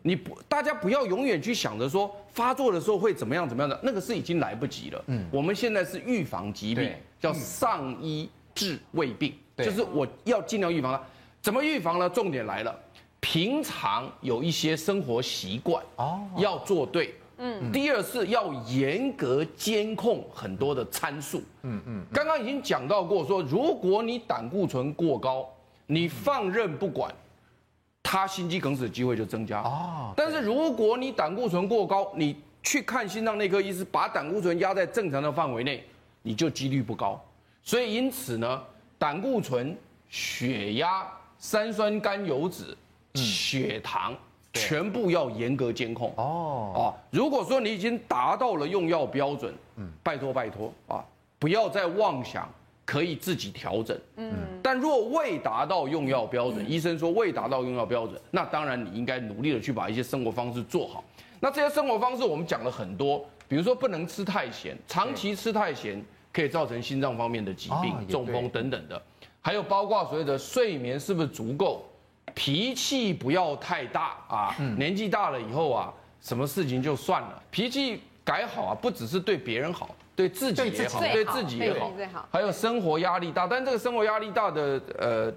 [0.03, 5.03] 你不，大家不要永远去想着说发作的时候会怎么样怎么样的，那个是已经来不及了。
[5.07, 11.01] 嗯，我们现在是预防疾病，叫上医治未病，就是我要尽量预防它。
[11.41, 12.09] 怎么预防呢？
[12.09, 12.77] 重点来了，
[13.19, 17.15] 平常有一些生活习惯哦，要做对。
[17.37, 21.41] 嗯，第二是要严格监控很多的参数。
[21.63, 25.49] 嗯嗯，刚刚已经讲到过说，如果你胆固醇过高，
[25.87, 27.13] 你放任不管。
[28.01, 30.11] 他心肌梗死的机会就增加哦。
[30.17, 35.83] 但是如果你胆固醇过高，你去看心脏内科医师，把胆固醇压在正常的范围内，
[36.23, 37.23] 你就几率不高。
[37.61, 38.63] 所以因此呢，
[38.97, 39.77] 胆固醇、
[40.09, 41.07] 血压、
[41.39, 42.77] 三酸甘油脂、
[43.15, 44.15] 血糖，
[44.53, 46.13] 全部要严格监控。
[46.17, 46.73] 哦。
[46.75, 51.03] 啊，如果说你已经达到了用药标准，嗯，拜托拜托啊，
[51.39, 52.47] 不要再妄想。
[52.85, 61.03] 可以自己调整，嗯，但若未达到用药标准，医生说未达到用药标准，那当然你应该努力的去把一些生活方式做好。
[61.39, 68.99] 那这些生活方式我们讲了很多，比如说不能吃太咸，长期吃太咸可以造成心脏方面的疾病、中风等等的，
[69.41, 71.85] 还有包括所谓的睡眠是不是足够，
[72.33, 79.95] 脾气不要太大啊，年纪大了以后啊，什么事情就算了，脾气改好啊，不只是对别人好。
[80.15, 85.33] 对自己也好，对自己也好，还有生活压力大，但这个生活压力大的呃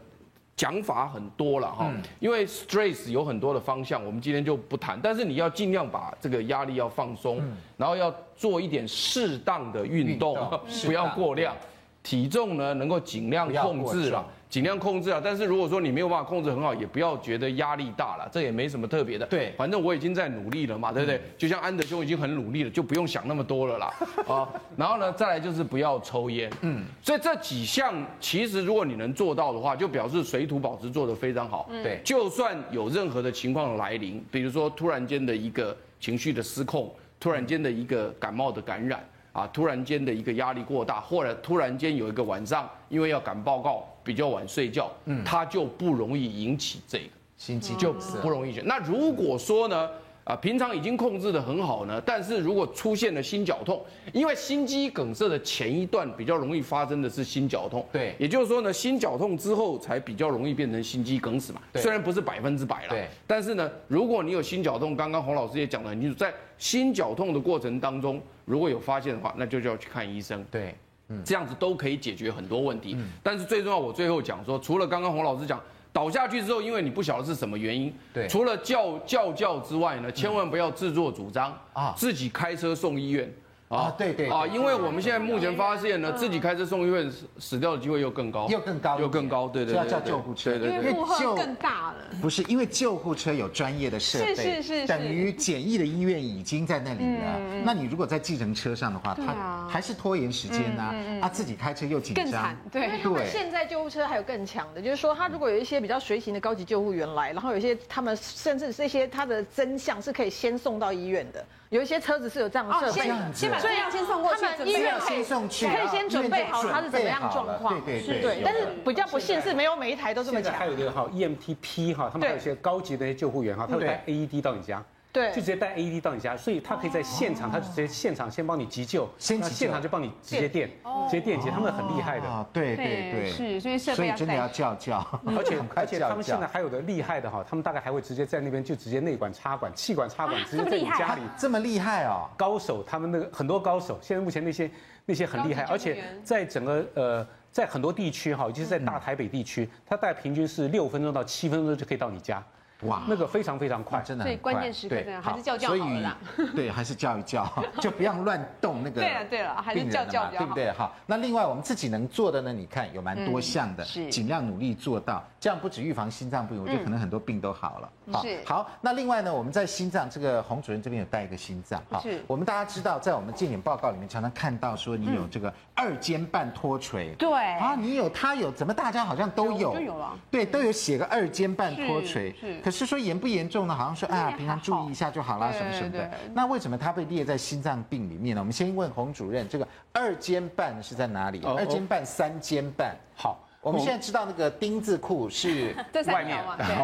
[0.57, 1.89] 讲法很多了哈，
[2.19, 7.41] 因为 stress 有很多的方向，我们今天就不谈，但是你要尽量把这个压力要放松，
[7.77, 10.37] 然后要做一点适当的运动，
[10.85, 11.57] 不要过量，
[12.03, 14.25] 体重呢能够尽量控制了。
[14.53, 19.25] 尽量控制啊，但是如果说你没有办法控制很好，也不要觉得压力大了，这也没什么特别的。
[19.25, 21.19] 对，反正我已经在努力了嘛，对不对？
[21.39, 23.95] 就像安德兄已经很努力了，就不用想那么多了啦。
[24.29, 26.53] 啊，然后呢，再来就是不要抽烟。
[26.61, 31.71] 嗯，所以这几项其实如果你能做到的话，就表示水土保持做得非常好。
[31.83, 39.03] 对，就算有任何的情况来临，比如说突然间的一个情绪的失控，突然间的一个感冒的感染。
[39.33, 47.05] 啊，突然间的一个压力过大，或者突然间有一个晚上，因为要赶报告，比较晚睡觉，嗯，他就不容易引起这个
[47.37, 47.93] 心肌，就
[48.23, 48.61] 不容易。
[48.65, 49.89] 那如果说呢？
[50.33, 70.75] 啊，平常已经控制的很好呢，但是如果出现了心绞痛，因为心肌梗塞的前一段比较容易发生的是心绞痛，对，也就是说呢，心绞痛之后才比较容易变成心肌梗死嘛，对，虽然不是百分之百了，对，但是呢，如果你有心绞痛，刚刚洪老师也讲得很清楚，在心绞痛的过程当中，如果有发现的话，那就就要去看医生，对，
[71.09, 75.61] 嗯，这样子都可以解决很多问题，嗯，但是最重要，我最后讲说，除了刚刚洪老师讲。
[75.93, 83.31] 倒下去之后，因为你不晓得是什么原因，对，除了叫叫叫之外呢，千万不要自作主张啊，自己开车送医院。
[83.73, 91.97] 啊，对对啊，因为我们现在目前发现呢，自己开车送医院死死掉的机会又更高，又更高，又更高，对对，要叫救护车，对对，因为负荷更大了。
[92.21, 97.41] 不是，因为救护车有专业的设备，是是是，等于简易的医院已经在那里了。
[97.65, 103.03] 那你如果在计程车上的话，他还是拖延时间呐，他自己开车又紧张，对。
[103.03, 103.27] 对。
[103.31, 111.43] 现在救护车还有更强的，就是说他如果有一些比较随行的高级救护员来，然后有一些他们甚至这些他的真相是可以先送到医院的。
[111.73, 113.01] 有一些车子是有这样的设备，
[113.33, 117.81] 先把这样先送过去，医院先送去，可以先准备好它是怎么样状况。
[117.81, 118.43] 对对对。
[118.45, 120.53] 但是比较不幸是没有每一台都这么强。
[120.53, 124.85] 还有一个哈 EMTP 哈，他们还有一些高级的救护员哈，他会带 AED 到你家。
[125.13, 130.71] 对，就直接带 AED 到你家，所以他可以在现场，他就直接现场先帮你急救，先现场就帮你直接电，
[131.05, 132.27] 直接电击，他们很厉害的。
[132.27, 144.71] 啊，对对对，是，所以设备所以真的要叫叫，而且而且他们现在还有的厉害的哈，他们大概还会直接在那边就直接内管插管、气管插管，直接在你家里，这么厉害哦，高手，他们那个很多高手，现在目前那些
[145.05, 152.43] 那些很厉害，而且在整个呃在很多地区哈，尤其是在大台北地区，他大概平均是六分钟到七分钟就可以到你家。
[152.83, 154.25] 哇，那个非常非常快，真的。
[154.25, 156.17] 所以关键时刻对，还是叫叫好了啦。
[156.55, 157.47] 对，还是叫一叫，
[157.81, 159.01] 就不要乱动那个。
[159.01, 160.71] 对了对了，还是叫叫比较好，对不对？
[160.73, 162.53] 好，那另外我们自己能做的呢？
[162.53, 168.21] 你看有蛮多项的，是尽量努力做到，这样不止预防心脏病，我觉得可能很多病都好了。
[168.23, 168.41] 是。
[168.45, 171.81] 好，那另外呢，我们在心脏这个洪主任这边有带一个心脏。
[172.03, 172.23] 是。
[172.27, 177.15] 我们大家知道，在我们健检报告里面常常看到说你有这个二尖瓣脱垂。
[177.15, 177.33] 对。
[177.33, 179.75] 啊，你有，他有，怎么大家好像都有？
[179.75, 180.19] 就有了。
[180.31, 182.35] 对，都有写个二尖瓣脱垂。
[182.41, 182.61] 是。
[182.73, 183.47] 可是说严不严？
[183.47, 186.11] 重呢，好像说啊，平常注意一下就好了，什么什么的。
[186.33, 188.41] 那为什么它被列在心脏病里面呢？
[188.41, 191.43] 我们先问洪主任，这个二尖瓣是在哪里？
[191.45, 192.97] 二尖瓣、三尖瓣。
[193.15, 196.39] 好，我们现在知道那个丁字裤是外面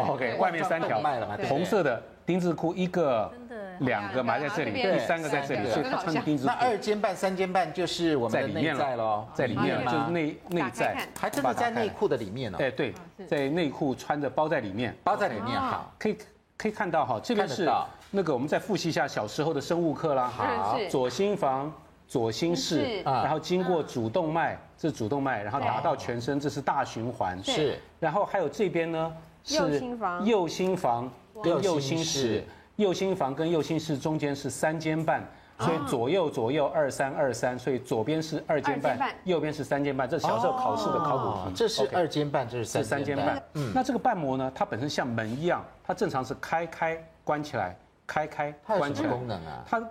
[0.07, 1.99] ，OK，外面三条卖了吗，红色的
[2.29, 3.31] 丁字裤一个、
[3.79, 6.53] 两个埋在这里，第三个在这里，所以他穿丁字裤。
[6.53, 12.57] 那二尖瓣、三尖瓣就是我们的内在喽，在里面就是内内在，还真的在内裤的里面哦。
[12.59, 12.93] 哎，对，
[13.27, 16.15] 在内裤穿着包在里面，包在里面好，可以。
[16.55, 17.71] 可以看到哈，这边是
[18.11, 20.27] 那个我们再复习一下小时候的生物课啦。
[20.27, 21.71] 好，左心房、
[22.05, 27.41] 左心室，然后经过主动脉，这是主动脉，然后达到全身，这是大循环。
[27.41, 29.13] 是，然后还有这边呢
[29.45, 29.55] 是
[30.25, 31.09] 右心房
[31.43, 32.43] 跟右心室，
[32.75, 35.27] 右心房跟右心室中间是三间半。
[35.61, 40.09] 所以左右左右二三二三，所以左边是二间半，右边是三间半。
[40.09, 41.53] 这是小时候考试的考古题。
[41.53, 43.43] 这是二间半，这是三尖瓣。
[43.55, 44.49] 嗯，那这个瓣膜呢？
[44.55, 49.09] 它本身像门一样，它正常是开开关起来，开开关起来。
[49.09, 49.65] 功能啊？
[49.67, 49.83] 它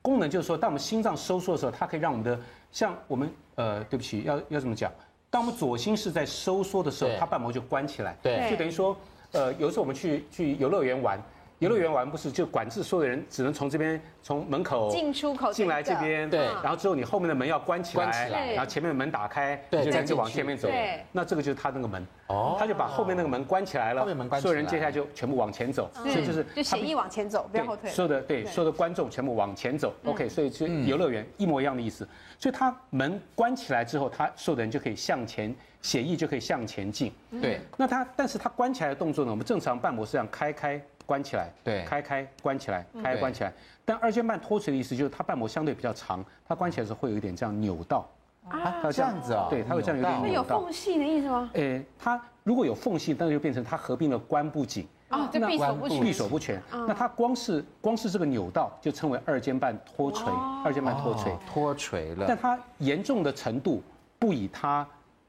[0.00, 2.38] 功能就是说，当我们心脏收缩的时候，它可以让我们的
[2.70, 4.92] 像我们呃，对不起，要要怎么讲，
[5.28, 8.16] 当我们左心室在收缩的时候，它瓣膜就关起来。
[8.22, 8.96] 对，就等于说，
[9.36, 11.20] 呃，有一次我们去去游乐园玩。
[11.58, 20.68] 游乐园玩不是就管制所有的人只能从这边从门口进出口进来这边，对，然后之后你后面的门要关起来，然后前面的门打开，对，就再就往前面走，
[21.12, 26.44] 那这个就是他那个门，哦，他就把后面那个门关起来了，后面门关，所有人接下来就全部往前走，所以就是。
[26.54, 32.06] 就协议往前走，不要后退，所有的对所有的观众全部往前走，OK，所以就游乐园一模一样的意思，
[32.38, 40.78] 所以他门关起来之后，他所有的人就可以向前，血液就可以向前进，对，那他但是他关起来的动作呢，我们正常瓣膜是这样开开。
[41.06, 43.52] 关起来，对，开开关起来，开关起来。
[43.84, 48.06] 但二尖瓣脱垂的意思就是它瓣膜相对比较长，它关起来的时候会有一点这样扭到。
[48.48, 49.46] 啊，这样子啊？
[49.48, 50.58] 对，它会这样有点扭到。
[50.58, 51.50] 会有缝隙的意思吗？
[51.54, 54.86] 诶，它如果有缝隙，那就变成它合并了关不紧。
[55.08, 56.00] 啊，这闭锁不全。
[56.00, 56.62] 闭锁不全。
[56.70, 60.26] 那它光是光是这个扭到，就称为二尖瓣脱垂。
[60.64, 62.24] 二尖瓣脱垂，脱垂了。
[62.26, 63.82] 但它严重的程度
[64.18, 64.86] 不以它。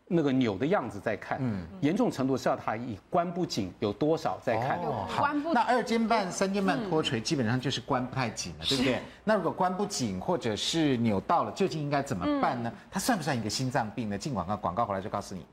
[0.08, 4.80] 那个扭的样子在看，嗯，严重程度是要他以关不紧有多少在看。
[4.80, 9.02] 哦，好，那二尖瓣、三尖瓣脱垂基本上就是关不太紧了，对不对？
[9.24, 12.72] 那如果关不紧或者是扭到了，究竟应该怎么办呢？
[12.90, 14.18] 它算不算一个心脏病呢？
[14.18, 15.46] 进广告，广告回来就告诉你。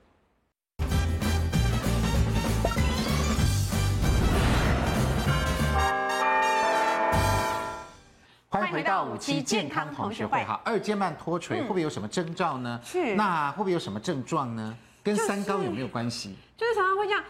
[8.55, 10.45] 欢迎回到五期健康同学会。
[10.45, 12.81] 哈，二尖瓣脱垂会不会有什么征兆呢？
[12.85, 13.17] 是。
[13.17, 14.77] 那会不会有什么症状呢？
[15.03, 16.37] 跟三高有没有关系？
[16.57, 17.25] 就是常常会这样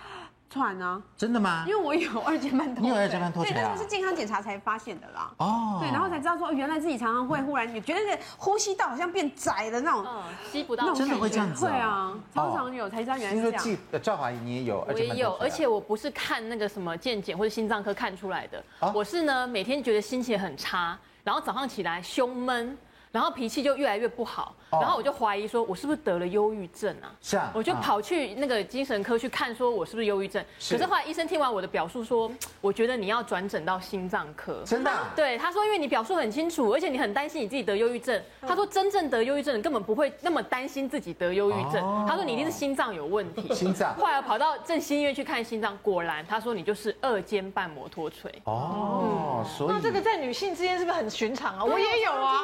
[0.51, 1.03] 喘呢。
[1.17, 1.65] 真的吗？
[1.67, 2.83] 因为我有二尖瓣脱垂。
[2.83, 3.55] 你有二尖瓣脱垂啊？
[3.55, 5.33] 对，但是健康检查才发现的啦。
[5.39, 5.79] 哦。
[5.81, 10.07] 对，然后才知道说，原来自己常常会忽然，你觉得那个呼吸道好像变窄的那种，
[10.53, 10.93] 吸不到。
[10.93, 11.65] 真的会这样子？
[11.65, 13.65] 会啊，超常有才知道原来是这样。
[13.65, 14.87] 听说赵华仪你也有？
[14.87, 20.99] 我也有，而且我不是看那个什么健检或者心脏科看出来的，我是呢每天觉得心情很差。
[21.25, 22.77] 然后早上起来胸闷，
[23.15, 27.15] 然后脾气就越来越不好，然后我就怀疑说，我是不是得了忧郁症啊？
[27.23, 30.45] 是啊，我就跑去那个精神科去看，说我是不是忧郁症？
[30.69, 32.29] 可是后来医生听完我的表述说，
[32.61, 34.65] 我觉得你要转诊到心脏科。
[34.67, 34.91] 真的？
[35.15, 38.21] 对，他说，因为你表述很清楚，而且你很担心你自己得忧郁症。
[38.43, 41.75] 他说，真正得忧郁症的根本不会那么担心自己得忧郁症。
[42.09, 43.55] 他说，你一定是心脏有问题。
[43.55, 43.95] 心脏。
[43.95, 48.29] 后来跑到振兴医院去看心脏，果然他说你就是二尖瓣膜脱垂。
[48.43, 51.65] 哦，所以那这个在女性之间是不是很寻常啊？
[51.65, 52.41] 我也有啊。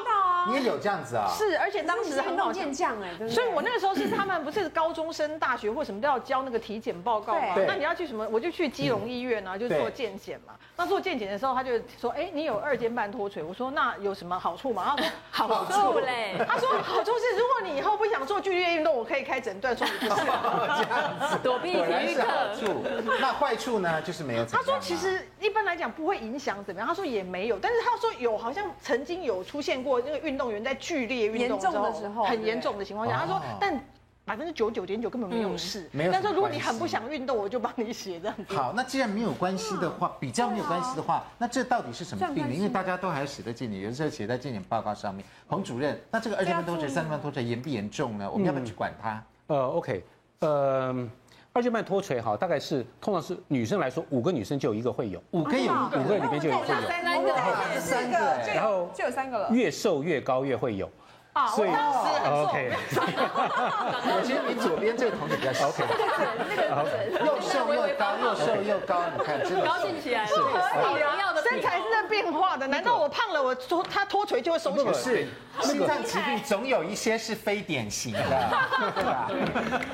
[0.48, 1.28] 你也有这样子啊？
[1.36, 7.54] 是，而且当时很好健将哎，所以我那个时候是他们不是高中生、大学或什么都要交那个体检报告嘛？
[7.66, 8.28] 那你要去什么？
[8.30, 10.54] 我就去基隆医院啊，就做健检嘛。
[10.76, 14.96] 那做健检的时候，他就说：“哎，你有二尖瓣脱垂。”我说：“那有什么好处吗？”
[15.32, 22.22] 他说：“好处嘞。”他说：“好处是，如果你以后不想做剧烈运动，我可以开诊断说你不适合这样子躲避体育课。
[22.22, 22.82] 好处，
[23.20, 24.00] 那坏处呢？
[24.02, 24.44] 就是没有。
[24.46, 33.78] 他说：“其实一般来讲不会影响怎么样。”他说：“也没有，但是他说有，好像曾经有出现过那个运动员在剧烈运动的时候，很严重的情况下，他说，但。”
[34.22, 36.12] 百分之九十九点九根本没有事，没有。
[36.12, 38.54] 但是如果你很不想运动，我就帮你写这样子。
[38.54, 42.54] 好，那既然没有关系的话，比较没有关系的话，那这到底是什么病呢？
[42.54, 45.24] 因为大家都还写在健检，有时候写在健检报告上面。
[45.48, 48.30] 彭主任，那这个二尖瓣脱垂、三尖瓣脱垂严不严重呢？
[48.30, 49.20] 我们要不要去管它？
[49.48, 50.04] 呃，OK，
[50.40, 51.08] 呃，
[51.52, 56.80] 二尖瓣脱垂哈，大概是通常是女生来说，五个女生就有一个会有，五个有一个，五个里面就有会有，三
[57.28, 58.18] 个，三个，
[58.54, 59.50] 然后就有三个了。
[59.50, 60.88] 越瘦越高越会有。
[61.32, 62.72] 啊，所以 OK，
[64.02, 65.84] 我觉得你左边这个同学比较 OK，
[66.50, 66.66] 那个
[67.24, 71.29] 又瘦又高，又瘦又高，你看真的高兴起来，不合理啊！
[71.50, 74.84] 身材是在变化的，难道我胖了，我脱他脱垂就会收起来？
[74.84, 75.26] 不是，
[75.62, 78.22] 心脏疾病总有一些是非典型的，
[78.94, 79.30] 对吧？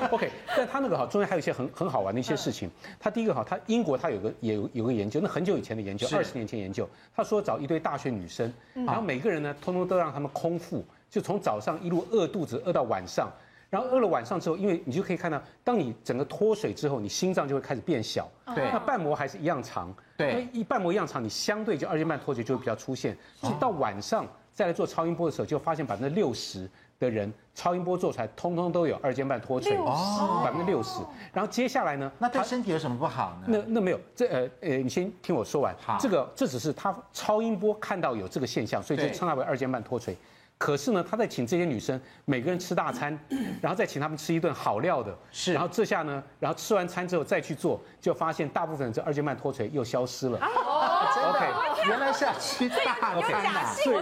[0.11, 2.69] OK，但他那个哈中间还有一些很很好玩的一些事情。
[2.99, 10.85] 他第一个哈，他英国他有个有有个研究，那很久以前的研究，二十年前研究，他说找一堆大学女生，然后每个人呢，通通都让他们空腹。
[11.09, 13.31] 就从早上一路饿肚子饿到晚上，
[13.69, 23.15] 然后饿了晚上之后，因为你就可以看到，当你整个脱水之后，你心脏就会开始变小，对，那瓣膜还是一样长，对，一瓣膜一样长，你相对就二尖瓣脱垂就会比较出现。
[23.35, 26.67] 所以到晚上再来做超音波的时候，就发现百分之六十
[26.99, 30.99] 的人超音波做出来，通通都有二尖瓣脱垂，哦，百分之六十。
[31.31, 33.45] 然后接下来呢，那对身体有什么不好呢？
[33.47, 35.75] 那那没有，这呃呃，你先听我说完。
[35.79, 40.17] 好，这个这只是他超音波看到有这个现象，所以就称它为二尖瓣脱垂。
[40.57, 43.17] 可是呢，他在请这些女生每个人吃大餐，
[43.61, 45.53] 然后再请他们吃一顿好料的，是。
[45.53, 50.39] 然后这下呢，然后吃完餐之后再去做，就发现大部分这二尖瓣脱垂又消失了。
[50.39, 53.71] 哦，真的，OK，原来是要吃大餐啊。
[53.73, 53.97] 所以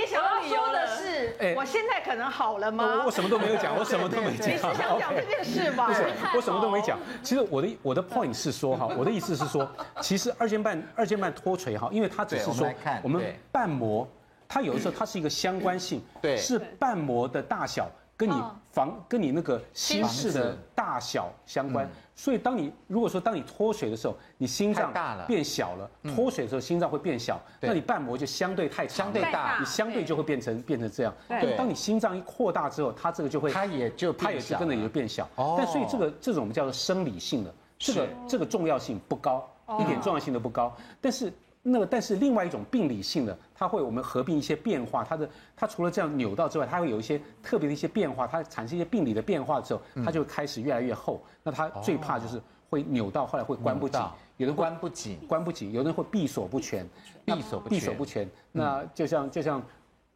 [0.00, 3.04] 你想要说的是，哎，我现在可能好了吗？
[3.06, 4.48] 我什么都没有讲，我什么都没讲。
[4.48, 5.86] 你是想讲这件事吗？
[5.86, 6.04] 不是，
[6.34, 6.98] 我什么都没讲。
[7.22, 12.68] 其实我的我的 point 是说哈，我的意思是说，其实二尖瓣二尖瓣脱垂哈，因为它只是说
[13.04, 14.08] 我们瓣膜。
[14.50, 18.34] 它有的时候它是一个相关性，对，是瓣膜的大小跟你
[18.72, 20.58] 房跟你那个心室的。
[20.74, 21.88] 大小相关。
[22.16, 24.92] 所以当你如果说当你脱水的时候，你心脏
[25.26, 31.14] 变小了，脱水的时候心脏会变小，那你瓣膜就相对太长，相对大，你相对就会变成变成这样。
[31.28, 35.28] 对，当你心脏一扩大之后，它这个就会，它也就它也是跟着也就变小。
[35.36, 39.46] 哦，但所以这个这种我们叫做生理性的，这个这个重要性不高，
[39.78, 41.32] 一点重要性都不高，但是。
[41.62, 51.22] 那么，但是另外一种病理性的，它会我们合并一些变化，它的它除了这样扭到之外，它会有一些特别的一些变化，它产生一些病理的变化之后，它就开始越来越厚。
[51.42, 52.40] 那它最怕就是
[52.70, 54.00] 会扭到，后来会关不紧，
[54.38, 56.88] 有的关不紧，关不紧，有人会闭锁不全，
[57.26, 58.26] 闭锁闭锁不全。
[58.52, 59.62] 那就像就像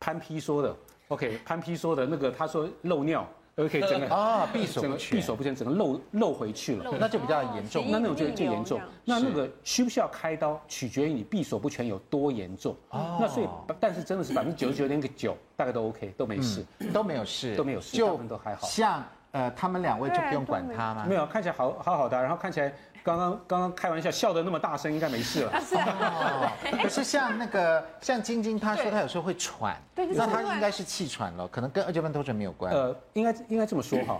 [0.00, 0.74] 潘批说的
[1.08, 3.28] ，OK，潘批说的那个，他说漏尿。
[3.56, 7.84] OK，整个 啊闭锁整个，闭锁不全，整个漏漏回去了，那就比较严重。
[7.88, 8.80] 那那种就就严重。
[9.04, 12.74] 那那个需不需要开刀，取决于你闭锁不全有多严重。
[12.90, 13.18] 哦。
[13.20, 13.48] 那所以，
[13.78, 18.66] 但是真的是百分之九十九点九，大概都 OK，都没事，都没有事，都没有事，就都还好。
[18.66, 21.06] 像呃，他们两位就不用管他吗？
[21.08, 22.72] 没有，看起来好好好的，然后看起来。
[23.04, 25.60] 刚刚刚刚开玩笑笑的那么大声，应该没事了。
[25.60, 26.50] 是啊，
[26.82, 32.72] 可是像那个像晶晶，她说她有时候会喘，那她应该是气喘了，可能跟二尖瓣脱垂没有关。
[32.72, 34.18] 呃，应该应该这么说哈，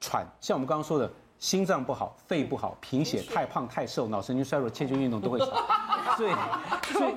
[0.00, 1.08] 喘，像我们刚刚说的，
[1.38, 5.48] 心脏不好、肺不好、贫血、太胖太瘦、脑神经衰弱、欠缺运动都会喘。
[6.18, 6.32] 所以，
[6.92, 7.14] 所以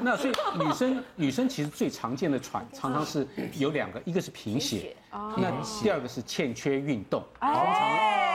[0.00, 5.50] 那所以女生女生其实最常见的喘，常常是有两个，一个是贫血，那
[5.82, 7.22] 第二个是欠缺运动。
[7.40, 8.27] 通常。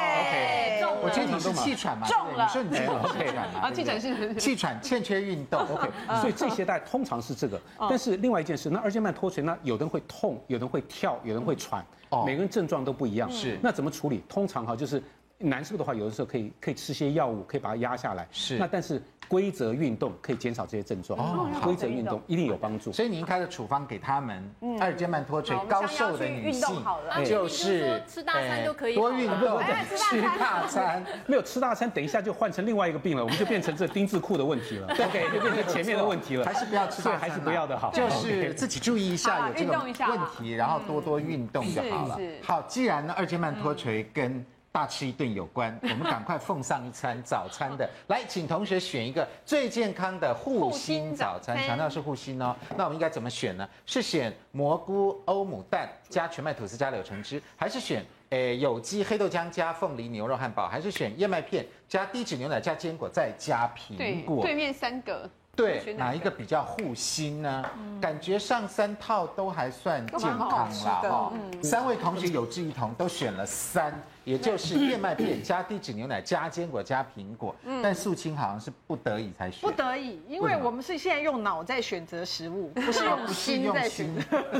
[1.04, 2.46] 我觉得你是气喘嘛，重了。
[2.46, 3.60] 你说你是气喘嘛？
[3.62, 5.60] 啊，气喘是气喘，欠缺运动。
[5.68, 5.90] OK，
[6.22, 7.60] 所以这些大家通常是这个。
[7.78, 11.86] 但是另外一件事，那二尖瓣脱垂，那有的人会痛，有人会跳，有人会喘，
[12.26, 13.30] 每个人症状都不一样。
[13.30, 14.24] 是，那怎么处理？
[14.30, 15.02] 通常哈，就是
[15.48, 18.28] 男生的话，有的时候可以可以吃些药物，可以把它压下来。
[18.32, 19.02] 是，那但是。
[19.30, 22.92] 规则运动可以减少这些症状哦，规则运动一定有帮助。
[22.92, 26.84] 所以您开的处方给他们嗯二尖瓣脱垂高瘦的女性，
[27.26, 29.60] 就是吃大餐就可以多运动，
[29.96, 34.88] 吃大餐没有吃大餐， 等一下就换成另外一个病了，我们就变成这丁字裤的问题了。
[34.92, 36.46] OK，就变成前面的问题了。
[36.46, 37.92] 还是不要吃大餐，还是不要的好。
[37.92, 42.20] 就是自己注意一下有这个问题，然后多多运动就好了。
[42.44, 47.88] 好，既然呢二尖瓣脱垂跟大吃一顿有关， 我们赶快奉上一餐早餐的。
[48.10, 52.56] 来，请同学选一个最健康的护心早餐，强调是护心哦。
[52.76, 53.70] 那我们应该怎么选呢？
[53.86, 64.44] 是选蘑菇欧姆蛋加全麦吐司加柳橙汁，还是选诶有机黑豆浆加凤梨牛肉汉堡，还是选燕麦片加低脂牛奶加坚果再加苹果？
[64.44, 65.30] 对，对面三个。
[65.56, 67.64] 对，哪一个比较护心呢？
[67.78, 71.32] 嗯、感觉上三套都还算健康啦哈。
[71.34, 73.94] 嗯、三位同学有志一同，都选了三，
[74.24, 77.56] 也就是燕麦片加低脂牛奶加坚果加苹果。
[77.66, 79.62] 嗯、但素清好像是不得已才选。
[79.62, 84.10] 不得已，因为我们是现在用脑在选择食物， 不是用心在选。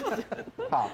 [0.70, 0.92] 好，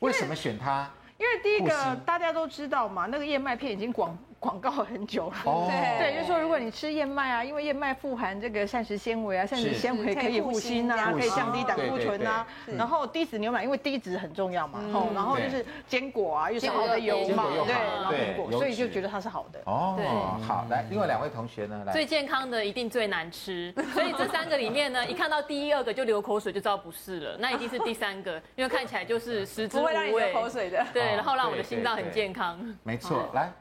[0.00, 0.90] 为什么选它？
[1.18, 4.18] 因为第一个大家都知道嘛，那个燕麦片已经广。
[4.40, 5.34] 广告很久了，
[5.68, 12.46] 对对，就是说如果你吃燕麦啊，因为燕麦富含这个膳食纤维啊，膳食纤维可以护心啊，可以降低胆固醇啊。
[12.66, 19.60] 然后低脂牛奶，因为低脂很重要嘛，哦，然后就是坚果啊，又是好的油嘛，对，然后苹果，所以就觉得它是好的。
[19.66, 21.82] 哦，好，来，另外两位同学呢？
[21.84, 32.58] 来，最健康的一定最难吃， 所以这三个里面呢，一看到第一二个就流口水，就知道不是了，那一定是第三个， 因为看起来就是食之无味，不会让你流口水的，对，然后让我的心脏很健康。
[32.84, 33.52] 没错，来。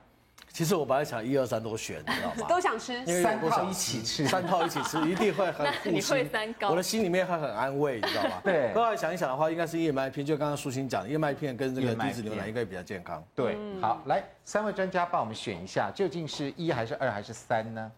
[0.60, 2.44] 其实我本来想一二三都选，你知道吗？
[2.50, 5.94] 都想吃，因为三套一起吃，三套一起吃， 一定会很护心。
[5.94, 8.32] 你会三高，我的心里面会很安慰，你知道吗？
[8.44, 8.74] 对。
[8.74, 13.24] 后来想一想的话，应该是燕麦片，就刚刚舒心讲的燕麦片跟这个低脂牛奶应该比较健康。
[13.34, 17.90] 对，好，来三位专家帮我们选一下，究竟是一还是二还是三呢？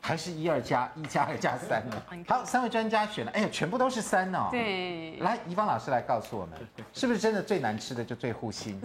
[0.00, 2.24] 还是一二加一加二加三呢？
[2.26, 4.48] 好，三位专家选了，哎呀，全部都是三哦。
[4.50, 5.18] 对。
[5.18, 6.58] 来，怡芳老师来告诉我们，
[6.94, 8.80] 是不是真的最难吃的就最护心？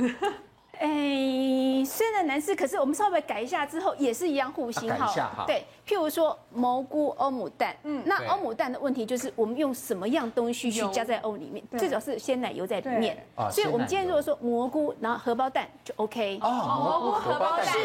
[0.79, 5.43] 哎，虽然难吃，可是我们稍微改一下之后，也是一样护心哈。
[5.45, 11.61] 对，譬如说蘑菇欧姆蛋，嗯，那欧姆蛋的问题就是我们用什么样东西去加在欧里面？
[11.77, 13.17] 最主要是鲜奶油在里面。
[13.51, 16.39] 所以我们今天如果说蘑菇，然后荷包蛋就 OK。
[16.41, 17.77] 哦，蘑菇荷包蛋是。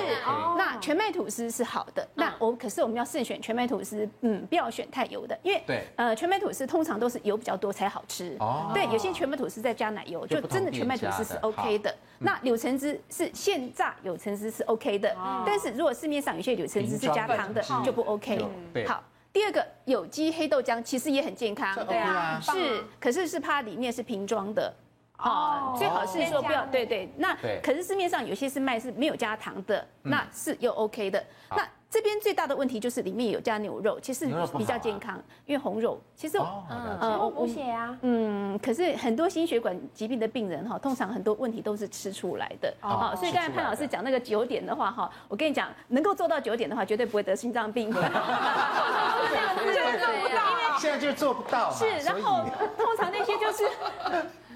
[0.57, 8.37] 那全麦吐司是好的，那我可是我们要慎选全麦吐司，嗯，不要选太油的，因为对，呃，全麦吐司通常都是油比较多才好吃。
[8.39, 8.71] 哦。
[8.73, 11.93] 对，有些全麦吐司再加奶油，就真的全麦吐司是 OK 的。
[12.21, 15.17] 那柳橙汁是现榨有橙汁是 OK 的，
[15.47, 18.39] 但是如果市面上有些有橙汁是加糖的就不 OK。
[18.87, 24.75] 好，第二个有机黑豆浆其实也很健康，对啊，是，可是是怕里面是瓶装的，
[25.19, 31.67] 哦，最好是说不要，对对，那可是市面上有些是卖是没有加糖的，那是又 OK 的，那。
[31.95, 34.27] 这边最大的问题就是里面有加牛肉，其实
[34.59, 35.17] 比较健康，
[35.47, 36.37] 因为红肉其实
[36.69, 47.93] 嗯呃补血啊，嗯，可是很多心血管疾病的病人哈，通常很多问题都是吃出来的啊，所以刚才潘老师讲那个九点的话哈，我跟你讲，能够做到九点的话，绝对不会得心脏病。
[47.93, 51.71] 现在做不到，现在就做不到。
[51.71, 52.45] 是，然后
[52.77, 53.63] 通常那些就是。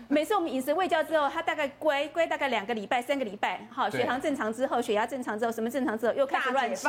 [0.08, 6.88] 每次我们饮食喂教之后，他大概乖乖大概两个礼拜、三个礼拜，好，血糖正常之后，血压正常之后，什么正常之后，又开始乱吃，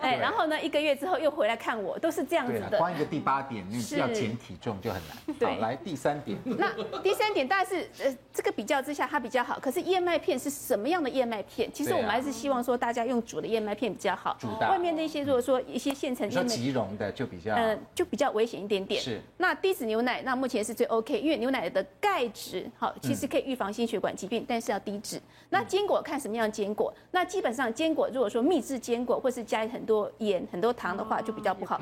[0.00, 2.78] 哎，然后呢，一个月之后又回来看我，都是这样子的。
[2.78, 5.54] 光一个第八点，你要减体重就很难。
[5.54, 6.38] 好，来第三点。
[6.44, 9.58] 那第三点当然是呃，这个比较之下它比较好。
[9.60, 11.70] 可是燕麦片是什么样的燕麦片？
[11.70, 14.36] 其实我们还是希望说大家用煮的燕麦片比较好。
[14.40, 14.70] 煮的。
[14.70, 19.02] 外面那些如果说一些现成燕麦，即溶的就比较，呃，就比较危险一点点。
[19.02, 19.20] 是。
[19.36, 23.24] 那低脂牛奶，那目前是最 OK，因为牛奶的钙质好，其实。
[23.34, 25.20] 可以预防心血管疾病，但是要低脂。
[25.50, 26.94] 那坚果看什么样坚果？
[27.10, 31.80] 那基本上坚果如果说蜜制坚果，或是加很多盐、很多糖的话，就比较不好。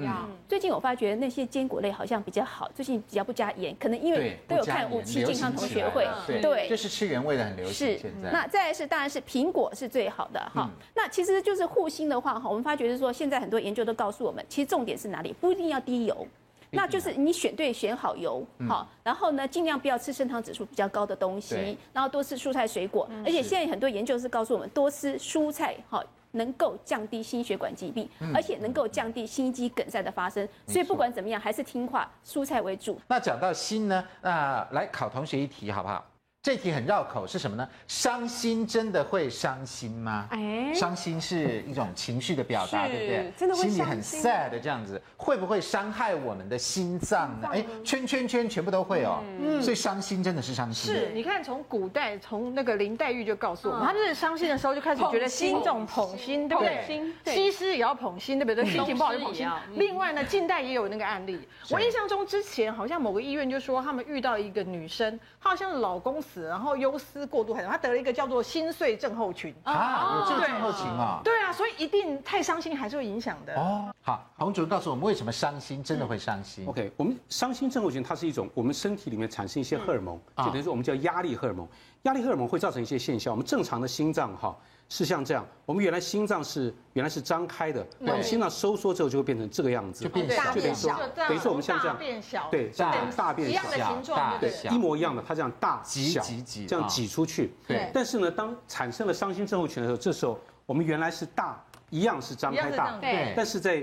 [0.48, 6.08] 最近我发觉那些坚果类好像比较好，最近只要不加盐，可能因为都有看五期健康同学会，
[6.40, 7.98] 对，就是吃原味的很流行。
[7.98, 10.70] 是，那再来是当然是苹果是最好的哈。
[10.94, 15.34] 那其实就是护心的话哈，我们发觉是说现在很多研究都告诉我们，其实重点是哪里？
[15.38, 16.26] 不一定要低油。
[16.74, 32.98] 那就是你选对选好油，好，然后呢，尽量不要吃升糖指数比较高的东西，然后多吃蔬菜水果，而且现在很多研究是告诉我们，多吃蔬菜好，能够降低心血管疾病，而且能够降低心肌梗塞的发生，所以不管怎么样，还是听话，蔬菜为主。
[33.06, 36.02] 那讲到心呢，那来考同学一题好不好？
[36.42, 37.68] 这题很绕口，是什么呢？
[37.86, 40.26] 伤心真的会伤心吗？
[40.30, 43.32] 哎，伤心是一种情绪的表达，对不对？
[43.36, 47.48] 真的会心里很 sad 的这样子，会不会伤害我们的心脏呢？
[47.52, 49.22] 哎，圈圈圈全部都会哦。
[49.40, 50.92] 嗯，所以伤心真的是伤心。
[50.92, 56.84] 是，你看从古代，从那个林黛玉就告诉我们，她就是伤心的时候就开始觉得心重捧心，对不对？
[56.84, 58.68] 心，西施也要捧心，对不对？
[58.68, 59.48] 心情不好就捧心。
[59.74, 61.38] 另外呢，近代也有那个案例，
[61.70, 66.20] 我印象中之前好像某个医院就说他们遇到一个女生，她好像老公。
[66.40, 71.20] 然后忧思过度，很他得了一个叫做心碎症候群啊，有这个症候群啊？
[71.24, 73.92] 对啊，所以一定太伤心还是会影响的哦。
[74.00, 81.66] 好，洪主任告诉我们为什么伤心真的会伤心？OK，我们伤心症候群它是一种我们身体里面产生一些荷尔蒙，就等于说我们叫压力荷尔蒙。
[82.02, 84.56] 压力荷尔蒙会造成一些现象，我们正常的心脏哈。
[84.92, 97.90] 是像这样，我们原来心脏是原来是张开的，我们心脏收缩之后就会变成这个样子，就变小，就变小，等于说我们像这样变小，对，大大变小，一样的形状，对，一模一样的，它这样大挤挤挤这样挤出去，对。
[97.94, 103.82] 但是呢，当产生了伤心症候群的时候，这时候我们原来是大，一样是张开大，对，但是在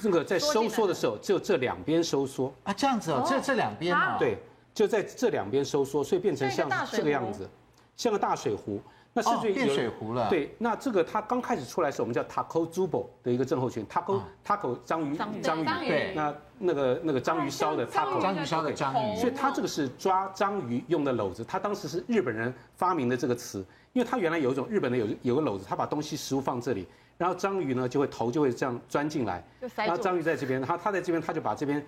[0.00, 4.38] 这个在收缩的时候，只有这两边收缩啊，这样子哦，这这两边哦，对，
[4.72, 7.50] 就在这两边收缩，所以变成像这个样子，
[7.96, 8.80] 像个大水壶。
[9.16, 10.28] 那甚至于变水壶了。
[10.28, 26.84] 对，那这个它刚开始出来的时候，我们叫 Takotsubo 的一个症候群，taco taco 章鱼章鱼，对，那那个那个章鱼烧的 taco 章鱼烧的章鱼，所以它这个是抓章鱼用的篓子，它当时是日本人发明的这个词，因为它原来有一种日本的有有个篓子，它把东西食物放这里，
[27.16, 29.44] 然后章鱼呢就会头就会这样钻进来，
[29.76, 31.84] 然后章鱼在这边，然后它在这边，它就把这边。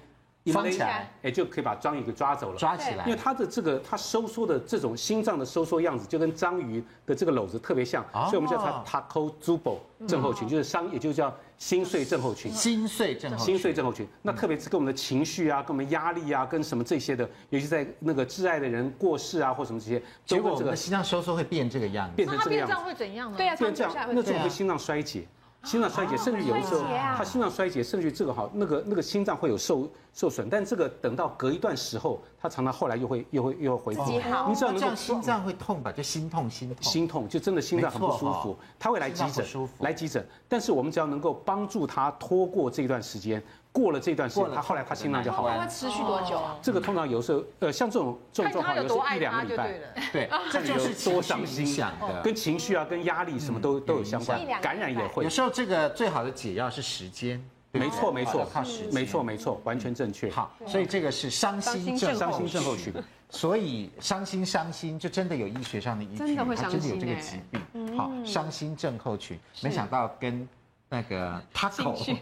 [0.53, 2.59] 封起来，哎，就可以把章鱼给抓走了。
[2.59, 12.53] 抓起来，因为它的这个它收缩的这种心脏的收缩样子，就跟章鱼的这个篓子特别像，所以我们叫它 taco zubo 症候群，就是伤，也就叫心碎症候群。
[12.53, 13.47] 心碎症候群。
[13.47, 22.72] 心碎症候群，那特别是跟我们的情绪啊，跟我们压力啊，跟什么这些的，尤其在那个挚爱的人过世啊，或什么这些，结果这个心脏收缩会变这个样子，变成这个样子。
[22.72, 23.36] 那它变这样会怎样呢？
[23.36, 25.26] 对啊，变这样，那这种会心脏衰竭。
[25.67, 26.85] 心脏衰竭，甚至有的时候
[27.17, 34.09] 他心脏衰竭，甚至于这个好，那个那个心脏会有受受损，但这个等到隔一段时候，他常常后来又会又会又会恢复。
[34.49, 35.91] 你知道能够心脏会痛吧？
[35.91, 36.79] 就心痛心痛。
[36.81, 39.45] 心痛就真的心脏很不舒服，他会来急诊，
[39.81, 40.25] 来急诊。
[40.49, 43.43] 但是我们只要能够帮助他拖过这段时间。
[43.77, 45.61] 过了这段时间，他后来他心脏就好了。
[45.61, 46.57] 会持续多久啊？
[46.62, 49.79] 这个通常有时候，呃，像这种这种状况，有时候一两个礼拜。
[50.11, 54.41] 对， 这就是多伤心想的，跟情绪啊，跟压力什么都都有相关。
[54.62, 55.24] 感染也会。
[55.24, 57.39] 有时候这个最好的解药是时间。
[57.72, 58.95] 没错，没错，靠时间。
[58.95, 60.31] 没错，没错，完全正确。
[60.31, 62.91] 好，所以这个是伤心症伤心症候群。
[63.29, 67.97] 所以伤心伤心就真的有医学上的依据，真的会伤心，真的有这个疾病。
[67.99, 70.49] 好，伤心症候群，没想到跟。
[70.89, 72.16] 那个 Taco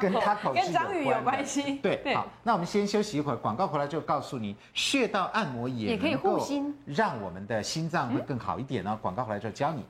[0.00, 1.76] 跟 Taco 跟章鱼有关系。
[1.76, 8.98] 对，好，那我们先休息一会儿，广告回来就告诉你，穴道按摩也可以护心，让我们的心脏会更好一点呢。
[9.00, 9.84] 广告回来就教你。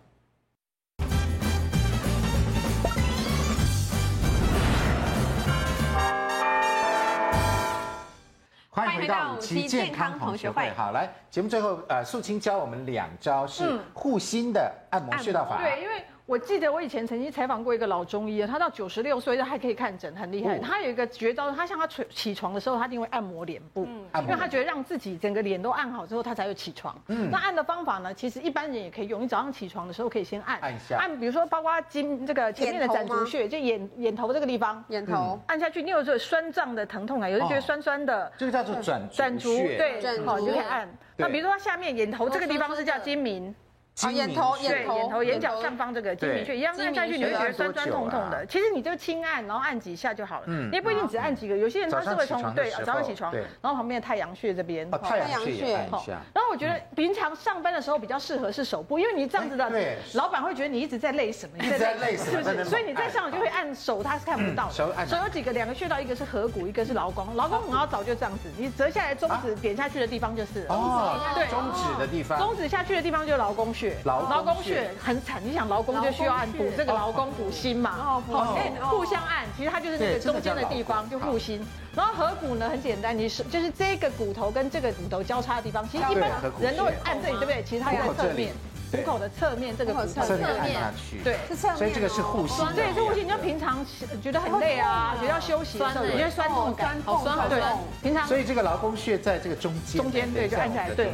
[8.69, 10.71] 欢迎回到五期健康同学会。
[10.77, 15.57] 好，来节目最后，呃，素清教我们两招是护心的按摩穴道法。
[15.63, 16.05] 对，因为。
[16.29, 20.59] 我记得我以前曾经采访过一个老中医，他到九十六岁他还可以看诊，很厉害。
[20.59, 26.95] 他有一个绝招，他像他起起床的时候，他一定会按摩脸部，因为他觉得让自己整个脸都按好之后，他才会起床。
[27.07, 29.23] 嗯，那按的方法呢，其实一般人也可以用。
[29.23, 40.87] 你早上起床的时候可以先按，按一下，按，比如说包括睛这个前面的攒竹穴，就眼眼头这个地方，眼头按下去，你有这个酸胀的疼痛感，有人觉得酸酸的，这个叫做攒攒竹，对，好，你就可以按。
[41.17, 43.55] 那比如说下面眼头这个地方是叫睛明。
[44.03, 48.47] 啊，眼头、眼头、眼头、眼角上方这个睛明穴一样按下去，你会觉得酸酸痛痛的。
[48.47, 50.45] 其实你就轻按，然后按几下就好了。
[50.47, 55.89] 嗯，你也不一定只按几个，有些人他是会从对早上起床，然后旁边的太阳穴这边，太阳穴按。
[56.33, 59.71] 然后我觉得平常上班的时候比较适合是手部，因为你这样子的，
[60.15, 62.65] 老板会觉得你一直在累什么，一直在累什么，是不是？
[62.67, 64.73] 所以你在上就会按手，他是看不到的。
[64.73, 67.27] 手手有几个，两个穴道，一个是合谷，一个是劳宫。
[67.35, 74.91] 劳宫很好找，就这样子，你折下来中指点下去的地方就是哦，对，中指的地方，中指下去的地方就是劳宫穴，劳宫穴。
[75.03, 81.65] 很惨，你想劳宫就需要按补这个劳宫补心嘛，好，所以互相按，其实它就是这个中间的地方就护心。
[81.95, 86.31] 然后合谷呢很简单，你是就是这个骨头跟这个骨头交叉的地方，其实一般
[86.61, 87.63] 人都会按这里，对不对？
[87.65, 88.53] 其实它在侧面。
[88.91, 90.81] 虎口的侧面，这个侧侧面，
[91.23, 93.27] 对，是侧面，所以这个是护心，对，是护心。
[93.27, 93.85] 你就平常
[94.23, 97.61] 觉得很累啊，觉得要休息的时候，有些酸痛感，好酸，对，
[98.03, 98.27] 平常。
[98.27, 101.13] 所以这个劳宫穴在这个中间，中间对，就按起来，对，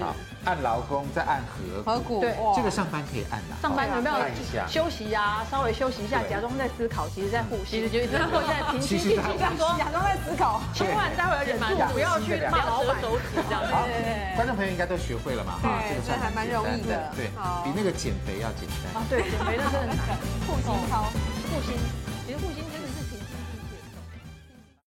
[0.00, 0.14] 好，
[0.44, 3.56] 按劳工再按合合谷，对，这个上班可以按的。
[3.60, 4.16] 上班有没有
[4.68, 5.44] 休息呀？
[5.50, 12.96] 稍微休息一下，假装在思考，其实在呼吸，其实就或在平心静气，假装在思考，千万待会儿忍住不要去骂老板。
[13.70, 13.86] 好，
[14.36, 15.58] 观众朋友应该都学会了嘛？
[15.62, 17.12] 哈，这个算还蛮容易的。
[17.16, 17.26] 对，
[17.64, 19.02] 比那个减肥要简单。
[19.02, 19.96] 啊，对，减肥那是很难。
[20.46, 21.04] 护心操，
[21.50, 21.78] 护心。